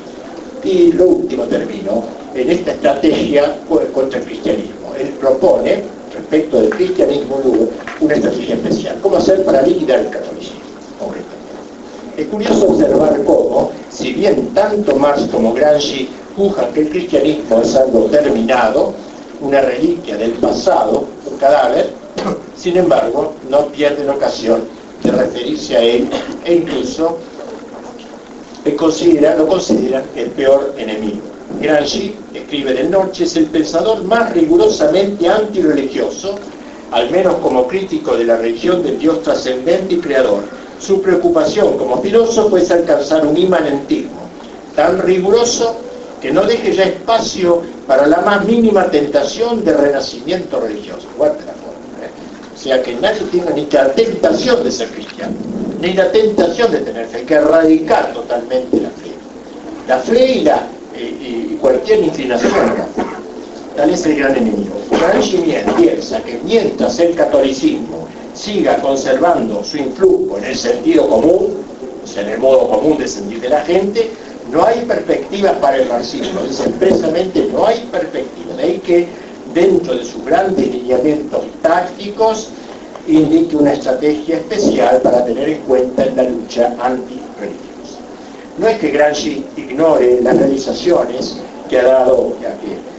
[0.62, 3.56] Y lo último termino, en esta estrategia
[3.94, 4.94] contra el cristianismo.
[5.00, 5.84] Él propone,
[6.14, 7.40] respecto del cristianismo,
[8.00, 8.98] una estrategia especial.
[9.02, 10.60] ¿Cómo hacer para liquidar el catolicismo?
[12.16, 17.74] Es curioso observar cómo, si bien tanto Marx como Gramsci juzgan que el cristianismo es
[17.74, 18.94] algo terminado,
[19.40, 21.90] una reliquia del pasado, un cadáver,
[22.56, 24.64] sin embargo, no pierden ocasión
[25.02, 26.08] de referirse a él
[26.44, 27.18] e incluso
[28.64, 31.20] lo consideran el peor enemigo.
[31.60, 36.36] Gramsci, escribe del Noche, es el pensador más rigurosamente antirreligioso,
[36.92, 40.44] al menos como crítico de la religión del Dios trascendente y creador.
[40.78, 44.22] Su preocupación como filósofo es alcanzar un imanentismo
[44.74, 45.76] tan riguroso
[46.22, 51.08] que no deje ya espacio para la más mínima tentación de renacimiento religioso.
[51.18, 52.54] la forma, ¿eh?
[52.54, 55.34] O sea, que nadie tenga ni la tentación de ser cristiano,
[55.80, 59.10] ni la tentación de tener fe, hay que erradicar totalmente la fe.
[59.88, 63.02] La fe y, la, y cualquier inclinación a la fe.
[63.76, 64.76] Tal es el gran enemigo.
[64.90, 65.38] Gramsci
[65.76, 71.56] piensa que mientras el catolicismo siga conservando su influjo en el sentido común,
[72.04, 74.12] o sea, en el modo común de sentir de la gente,
[74.52, 79.08] no hay perspectivas para el marxismo, dice expresamente no hay perspectivas, de ahí que
[79.54, 82.50] dentro de sus grandes lineamientos tácticos
[83.06, 87.98] indique una estrategia especial para tener en cuenta en la lucha antirreligiosa.
[88.58, 91.38] No es que Gramsci ignore las realizaciones
[91.70, 92.34] que ha dado,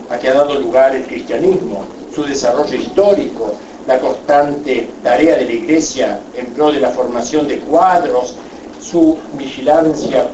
[0.10, 3.54] a que ha dado lugar el cristianismo, su desarrollo histórico,
[3.88, 8.36] la constante tarea de la Iglesia en pro de la formación de cuadros,
[8.82, 10.28] su vigilancia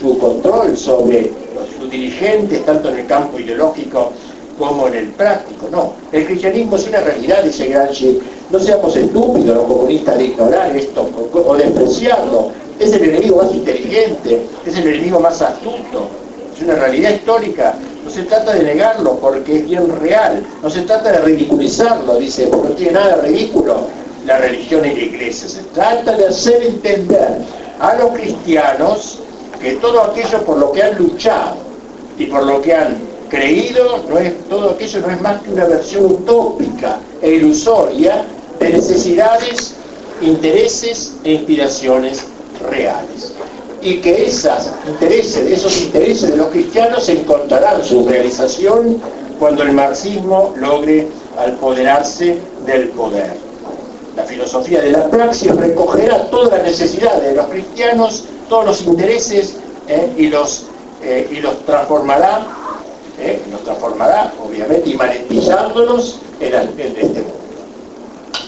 [0.00, 1.32] su control sobre
[1.78, 4.12] sus dirigentes, tanto en el campo ideológico
[4.58, 5.68] como en el práctico.
[5.70, 8.20] No, el cristianismo es una realidad, dice Gramsci.
[8.50, 12.50] No seamos estúpidos los comunistas de ignorar esto o despreciarlo.
[12.78, 16.08] Es el enemigo más inteligente, es el enemigo más astuto.
[16.54, 17.74] Es una realidad histórica.
[18.04, 20.44] No se trata de negarlo porque es bien real.
[20.62, 23.88] No se trata de ridiculizarlo, dice, porque no tiene nada de ridículo
[24.26, 25.48] la religión y la iglesia.
[25.48, 27.38] Se trata de hacer entender
[27.78, 29.20] a los cristianos
[29.60, 31.56] que todo aquello por lo que han luchado
[32.18, 32.98] y por lo que han
[33.28, 38.24] creído, no es, todo aquello no es más que una versión utópica e ilusoria
[38.58, 39.74] de necesidades,
[40.20, 42.24] intereses e inspiraciones
[42.70, 43.32] reales.
[43.82, 49.00] Y que esas intereses, esos intereses de los cristianos encontrarán su realización
[49.38, 53.45] cuando el marxismo logre apoderarse del poder.
[54.16, 59.56] La filosofía de la praxis recogerá todas las necesidades de los cristianos todos los intereses
[59.88, 60.12] ¿eh?
[60.16, 60.66] y, los,
[61.02, 62.46] eh, y los transformará,
[63.18, 63.40] ¿eh?
[63.50, 67.34] los transformará, obviamente, imanentizándolos en, en este mundo.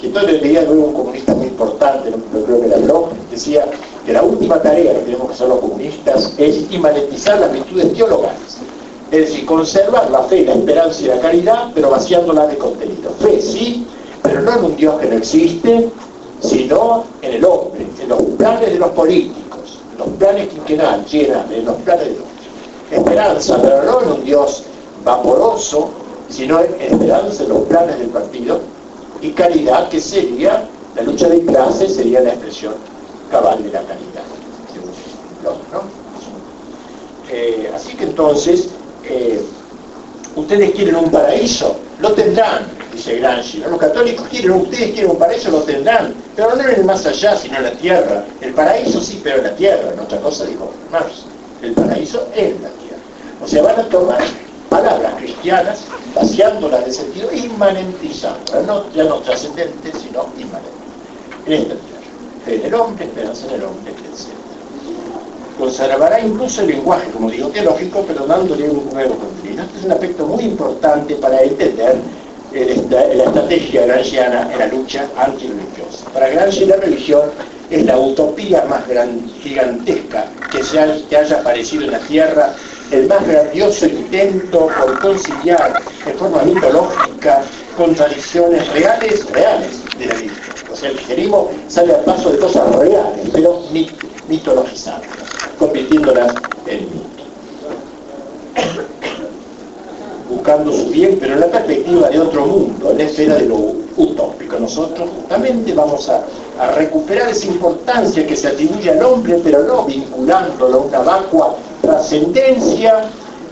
[0.03, 3.67] Entonces leía luego un comunista muy importante, no creo que la habló, decía
[4.07, 8.59] que la última tarea que tenemos que hacer los comunistas es imanentizar las virtudes teologales.
[9.11, 13.11] Es decir, conservar la fe, la esperanza y la caridad, pero vaciándola de contenido.
[13.19, 13.87] Fe, sí,
[14.29, 15.89] pero no en un Dios que no existe,
[16.41, 19.49] sino en el hombre, en los planes de los políticos
[19.99, 22.25] los planes quinquenales en los planes de Dios.
[22.91, 24.63] Esperanza, pero no en un Dios
[25.05, 25.91] vaporoso,
[26.29, 28.61] sino en esperanza en los planes del partido,
[29.21, 32.75] y caridad, que sería, la lucha de clases sería la expresión
[33.31, 33.83] cabal de la
[35.73, 35.83] ¿no?
[37.31, 38.69] Eh, así que entonces,
[39.05, 39.43] eh,
[40.37, 42.67] ustedes quieren un paraíso, lo tendrán,
[43.09, 43.59] dice Gramsci.
[43.59, 47.57] Los católicos quieren, ustedes quieren un paraíso, lo tendrán, pero no en más allá, sino
[47.57, 48.25] en la tierra.
[48.41, 51.25] El paraíso sí, pero en la tierra, no otra cosa dijo Marx.
[51.63, 52.99] El paraíso es la tierra.
[53.43, 54.19] O sea, van a tomar
[54.69, 55.81] palabras cristianas,
[56.15, 60.73] vaciándolas de sentido, inmanentizándolas, no, ya no trascendentes, sino inmanentes.
[61.47, 61.99] En esta tierra.
[62.45, 64.39] Fe en el hombre, esperanza en el hombre, etc.
[65.59, 69.65] Conservará incluso el lenguaje, como digo, teológico, pero dándole un nuevo contenido.
[69.65, 71.97] Este es un aspecto muy importante para entender
[72.53, 76.11] la estrategia gramsciana en la lucha antirreligiosa.
[76.13, 77.31] Para Gramsci la religión
[77.71, 78.85] es la utopía más
[79.43, 82.55] gigantesca que, se haya aparecido en la Tierra,
[82.91, 87.43] el más grandioso intento por conciliar de forma mitológica
[87.77, 90.33] contradicciones reales, reales de la vida.
[90.73, 93.63] O sea, el cristianismo sale al paso de cosas reales, pero
[94.29, 95.03] mitologizadas,
[95.59, 96.35] convirtiéndolas
[96.67, 97.19] en mito
[100.29, 103.57] buscando su bien, pero en la perspectiva de otro mundo, en la esfera de lo
[103.97, 104.59] utópico.
[104.59, 106.25] Nosotros justamente vamos a,
[106.75, 113.05] recuperar esa importancia que se atribuye al hombre, pero no vinculándolo a una vacua trascendencia,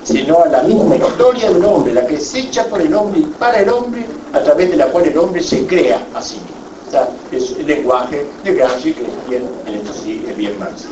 [0.02, 3.24] sino a la misma historia del hombre, la que se echa por el hombre y
[3.38, 6.56] para el hombre, a través de la cual el hombre se crea a sí mismo.
[6.88, 10.58] O sea, es el lenguaje de Gramsci, que es bien, en esto sí es bien
[10.58, 10.90] marxista.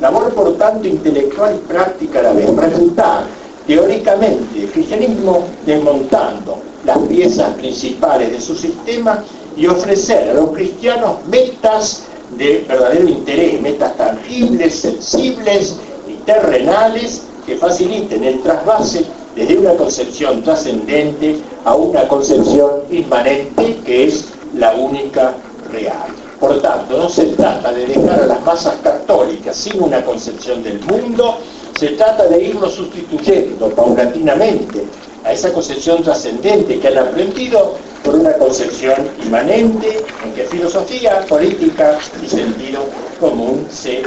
[0.00, 2.54] Labor, por tanto, intelectual y práctica a la vez.
[2.54, 3.24] Resulta
[3.68, 9.22] teóricamente el cristianismo desmontando las piezas principales de su sistema
[9.56, 12.04] y ofrecer a los cristianos metas
[12.36, 15.76] de verdadero interés, metas tangibles sensibles
[16.08, 19.04] y terrenales que faciliten el trasvase
[19.36, 25.34] desde una concepción trascendente a una concepción inmanente que es la única
[25.70, 26.08] real.
[26.40, 30.80] Por tanto, no se trata de dejar a las masas católicas sin una concepción del
[30.80, 31.38] mundo,
[31.78, 34.82] se trata de irlo sustituyendo paulatinamente
[35.24, 42.00] a esa concepción trascendente que han aprendido por una concepción inmanente en que filosofía, política
[42.20, 42.84] y sentido
[43.20, 44.02] común se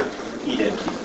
[0.46, 1.02] identifican.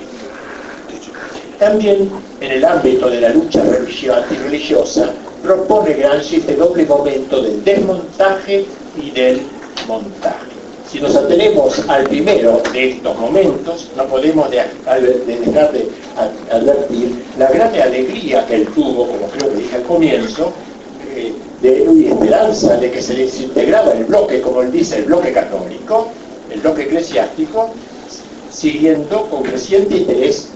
[1.57, 2.11] También
[2.41, 8.65] en el ámbito de la lucha religiosa propone Gramsci este doble momento del desmontaje
[9.01, 9.41] y del
[9.87, 10.56] montaje.
[10.89, 15.89] Si nos atenemos al primero de estos momentos, no podemos dejar de
[16.49, 20.53] advertir la gran alegría que él tuvo, como creo que dije al comienzo,
[21.13, 26.07] eh, de esperanza de que se desintegraba el bloque, como él dice, el bloque católico,
[26.53, 27.71] el bloque eclesiástico,
[28.49, 30.47] siguiendo con creciente interés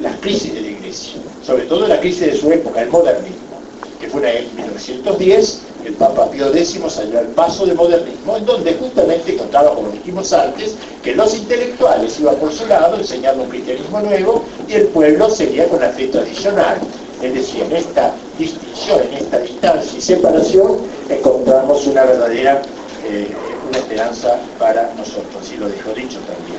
[0.00, 3.60] las crisis de la Iglesia, sobre todo la crisis de su época, el modernismo,
[4.00, 8.74] que fue en 1910 el Papa Pío X salió al paso del modernismo, en donde
[8.74, 14.00] justamente encontraba, como dijimos antes, que los intelectuales iban por su lado enseñando un cristianismo
[14.00, 16.78] nuevo y el pueblo seguía con la fe tradicional.
[17.22, 20.78] Es decir, en esta distinción, en esta distancia y separación,
[21.08, 22.62] encontramos una verdadera
[23.06, 23.28] eh,
[23.68, 26.58] una esperanza para nosotros, y lo dejó dicho también.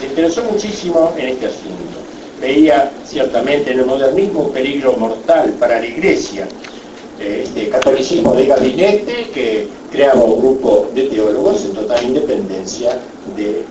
[0.00, 1.98] Se interesó muchísimo en este asunto.
[2.40, 6.48] Veía ciertamente en el modernismo un peligro mortal para la Iglesia,
[7.20, 12.98] este catolicismo de gabinete que creaba un grupo de teólogos en total independencia
[13.36, 13.64] del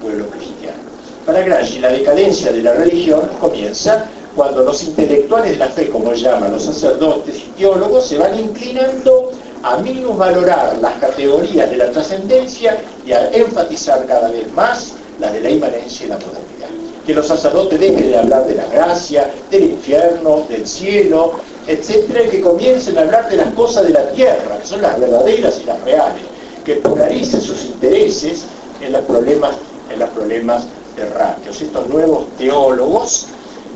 [0.00, 0.78] pueblo cristiano.
[1.26, 6.12] Para Gramsci, la decadencia de la religión comienza cuando los intelectuales de la fe, como
[6.12, 9.30] llaman los sacerdotes y teólogos, se van inclinando
[9.62, 9.76] a
[10.16, 15.50] valorar las categorías de la trascendencia y a enfatizar cada vez más las de la
[15.50, 16.83] inmanencia y la modernidad.
[17.06, 21.32] Que los sacerdotes dejen de hablar de la gracia, del infierno, del cielo,
[21.66, 25.60] etcétera, que comiencen a hablar de las cosas de la tierra, que son las verdaderas
[25.62, 26.22] y las reales,
[26.64, 28.44] que polaricen sus intereses
[28.80, 29.56] en los problemas,
[29.92, 30.64] en los problemas
[30.96, 31.60] terráqueos.
[31.60, 33.26] Estos nuevos teólogos,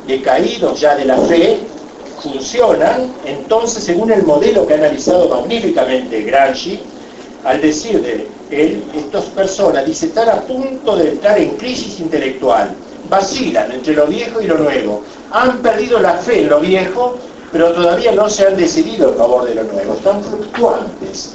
[0.07, 1.59] decaídos ya de la fe,
[2.23, 6.81] funcionan entonces según el modelo que ha analizado magníficamente Gramsci,
[7.45, 12.75] al decir de él, estas personas, dice, están a punto de entrar en crisis intelectual,
[13.09, 17.19] vacilan entre lo viejo y lo nuevo, han perdido la fe en lo viejo
[17.53, 21.35] pero todavía no se han decidido en favor de lo nuevo, están fluctuantes.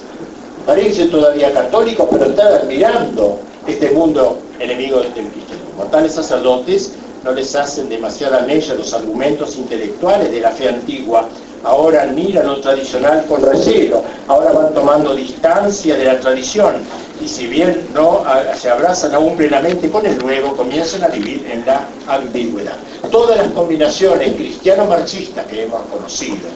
[0.66, 5.84] Parecen todavía católicos, pero están admirando este mundo enemigo del cristianismo.
[5.92, 6.94] Tales sacerdotes
[7.24, 11.28] no les hacen demasiada mella los argumentos intelectuales de la fe antigua.
[11.64, 16.76] Ahora admiran lo tradicional con recelo, ahora van tomando distancia de la tradición
[17.22, 18.24] y si bien no
[18.60, 22.76] se abrazan aún plenamente con el nuevo, comienzan a vivir en la ambigüedad.
[23.10, 26.50] Todas las combinaciones cristiano-marxistas que hemos conocido,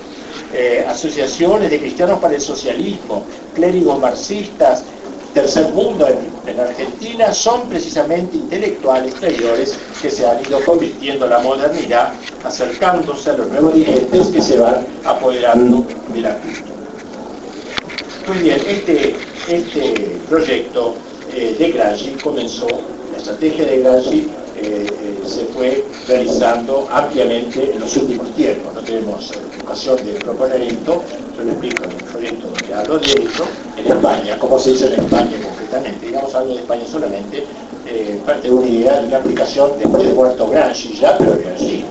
[0.54, 4.84] eh, asociaciones de cristianos para el socialismo, clérigos marxistas,
[5.34, 11.40] tercer mundo en, Argentina, son precisamente intelectuales traidores que se han ido convirtiendo en la
[11.40, 12.14] modernidad,
[12.44, 16.78] acercándose a los nuevos dirigentes que se van apoderando de la cultura.
[18.28, 19.16] Muy bien, este,
[19.48, 20.96] este proyecto
[21.34, 22.68] eh, de Gramsci comenzó,
[23.12, 28.74] la estrategia de Gramsci eh, eh, se fue realizando ampliamente en los últimos tiempos.
[28.74, 29.32] No tenemos
[29.64, 31.04] ocasión de proponer esto,
[31.36, 33.46] yo le explico en el proyecto donde hablo de esto,
[33.78, 37.46] en España, cómo se hizo en España concretamente, digamos algo de España solamente,
[38.26, 41.86] parte de una idea de una aplicación de muerto Gramsci ya, pero Gramsci.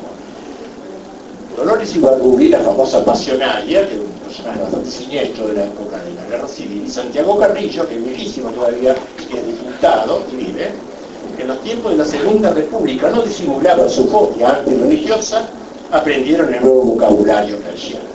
[1.57, 3.97] Dolores Ibarguri, la famosa pasionaria, que
[4.27, 8.51] personaje bastante siniestro de la época de la guerra civil, Santiago Carrillo, que es viejísimo
[8.51, 8.95] todavía,
[9.31, 10.73] y es diputado y vive,
[11.39, 15.49] en los tiempos de la Segunda República no disimulaban su fobia antirreligiosa,
[15.91, 18.07] aprendieron el nuevo vocabulario cristiano.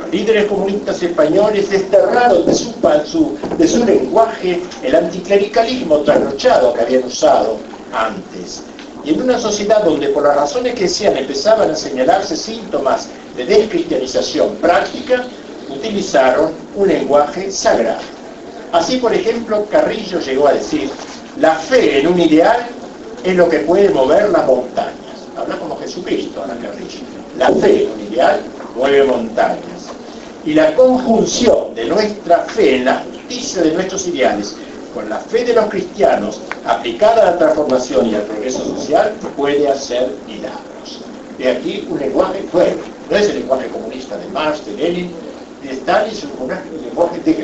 [0.00, 7.04] Los líderes comunistas españoles desterraron de su, de su lenguaje el anticlericalismo trasnochado que habían
[7.04, 7.58] usado
[7.92, 8.62] antes.
[9.04, 13.44] Y en una sociedad donde por las razones que sean empezaban a señalarse síntomas de
[13.46, 15.24] descristianización práctica,
[15.68, 18.02] utilizaron un lenguaje sagrado.
[18.72, 20.90] Así, por ejemplo, Carrillo llegó a decir,
[21.40, 22.66] la fe en un ideal
[23.24, 24.94] es lo que puede mover las montañas.
[25.36, 27.00] Habla como Jesucristo, Ana Carrillo.
[27.38, 28.40] La fe en un ideal
[28.76, 29.88] mueve montañas.
[30.44, 34.56] Y la conjunción de nuestra fe en la justicia de nuestros ideales
[34.94, 39.66] con la fe de los cristianos aplicada a la transformación y al progreso social puede
[39.68, 41.00] hacer milagros.
[41.38, 42.82] De aquí un lenguaje nuevo.
[43.10, 45.10] No es el lenguaje comunista de Marx, de Lenin,
[45.62, 46.48] de Stalin, sino un
[46.82, 47.34] lenguaje de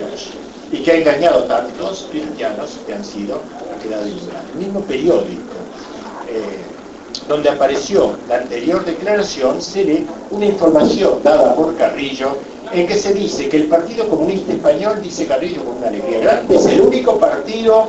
[0.72, 3.40] y que ha engañado tantos cristianos que han sido,
[3.72, 4.52] han quedado ignorantes.
[4.54, 5.54] El mismo periódico,
[6.28, 6.58] eh,
[7.28, 12.36] donde apareció la anterior declaración, se lee una información dada por Carrillo
[12.72, 16.56] en que se dice que el Partido Comunista Español, dice Carrillo con una alegría grande,
[16.56, 17.86] es el único partido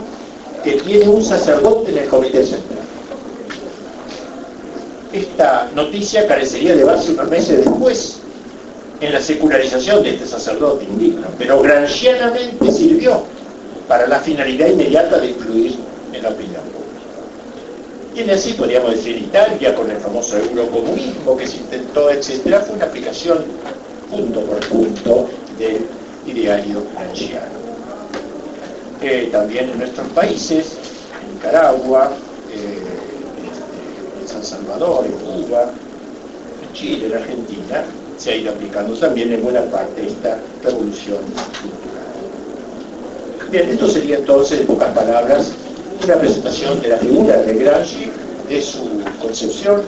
[0.63, 2.79] que tiene un sacerdote en el Comité Central.
[5.13, 8.19] Esta noticia carecería de base unos meses después
[8.99, 13.23] en la secularización de este sacerdote indigno, pero granchianamente sirvió
[13.87, 15.75] para la finalidad inmediata de influir
[16.13, 16.77] en la opinión pública.
[18.15, 22.85] Y así podríamos decir Italia con el famoso eurocomunismo que se intentó, etcétera, fue una
[22.85, 23.45] aplicación
[24.09, 25.29] punto por punto
[25.59, 25.85] del
[26.25, 27.57] ideario granchiano.
[29.01, 30.77] Eh, también en nuestros países,
[31.21, 32.11] en Nicaragua,
[32.51, 35.71] eh, en San Salvador, en Cuba,
[36.63, 37.85] en Chile, en Argentina,
[38.17, 41.19] se ha ido aplicando también en buena parte esta revolución
[41.61, 42.07] cultural.
[43.51, 45.51] Bien, esto sería entonces, en pocas palabras,
[46.03, 48.11] una presentación de la figura de Gramsci,
[48.49, 49.81] de su concepción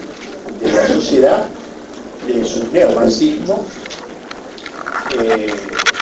[0.61, 1.45] de la sociedad,
[2.27, 3.65] de su neomarxismo,
[5.19, 5.47] eh,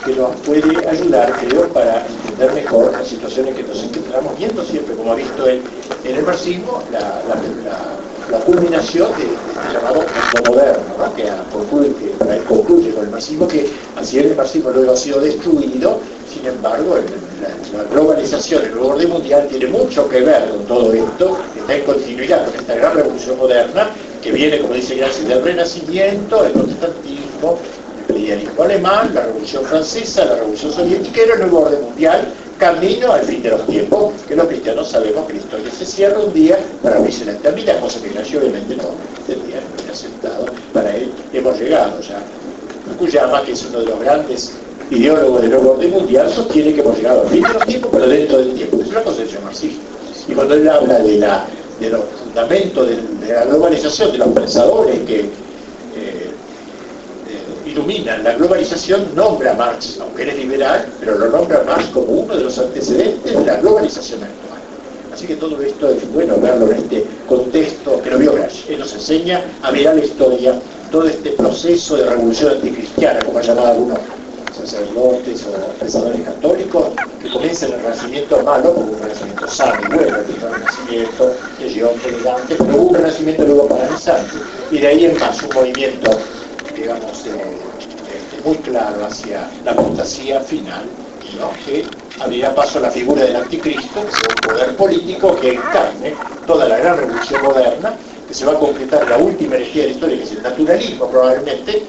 [0.04, 4.94] que nos puede ayudar, creo, para entender mejor las situaciones que nos encontramos viendo siempre,
[4.94, 5.62] como ha visto él
[6.04, 7.22] en el marxismo, la,
[8.36, 10.04] culminación de, este llamado
[10.46, 15.20] moderno, que, concluye, que concluye con el marxismo, que así el marxismo luego ha sido
[15.20, 16.00] destruido,
[16.32, 16.96] sin embargo,
[17.40, 21.74] la, globalización, el nuevo orden mundial tiene mucho que ver con todo esto, que está
[21.74, 23.90] en continuidad con esta gran revolución moderna,
[24.22, 27.58] que viene, como dice Gracias, del renacimiento, el protestantismo,
[28.08, 32.28] el idealismo alemán, la revolución francesa, la revolución soviética y el nuevo orden mundial,
[32.58, 36.18] camino al fin de los tiempos, que los cristianos sabemos que la historia se cierra
[36.18, 38.90] un día para abrirse la eternidad, cosa que Ignacio obviamente no
[39.20, 42.20] entendía, no había aceptado, para él hemos llegado ya.
[42.88, 44.52] Fukuyama, que es uno de los grandes
[44.90, 48.08] ideólogos del nuevo orden mundial, sostiene que hemos llegado al fin de los tiempos, pero
[48.08, 49.82] dentro del tiempo, es una concepción marxista.
[50.28, 51.46] Y cuando él habla de, la,
[51.80, 56.27] de los fundamentos de, la globalización, de los pensadores que eh,
[57.78, 62.06] iluminan la globalización, nombra a Marx, aunque él es liberal, pero lo nombra Marx como
[62.06, 64.60] uno de los antecedentes de la globalización actual.
[65.12, 68.68] Así que todo esto es bueno verlo en este contexto que lo vio Grash.
[68.68, 70.60] Él nos enseña a mirar la historia,
[70.90, 73.98] todo este proceso de revolución anticristiana, como ha llamado algunos
[74.56, 76.88] sacerdotes o pensadores católicos,
[77.22, 82.08] que comienza en el Renacimiento malo, porque un Renacimiento sano y bueno, el Renacimiento Giotto,
[82.08, 84.36] de Dante, pero hubo un Renacimiento luego paralizante,
[84.70, 86.10] y de ahí en más un movimiento,
[86.74, 87.67] digamos, eh,
[88.44, 90.84] muy claro hacia la apostasía final,
[91.38, 91.50] ¿no?
[91.64, 91.84] que
[92.20, 96.14] abrirá paso la figura del anticristo, que será un poder político que encarne
[96.46, 97.94] toda la gran revolución moderna,
[98.26, 101.08] que se va a concretar la última herejía de la historia, que es el naturalismo
[101.08, 101.82] probablemente,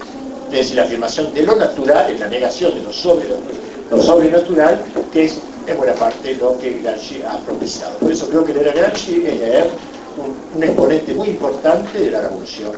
[0.46, 3.28] es decir, la afirmación de lo natural, en la negación de lo, sobre,
[3.90, 4.82] lo sobrenatural,
[5.12, 7.98] que es en buena parte lo que Gramsci ha propiciado.
[7.98, 9.70] Por eso creo que leer a Gramsci es leer
[10.56, 12.72] un, exponente muy importante de la revolución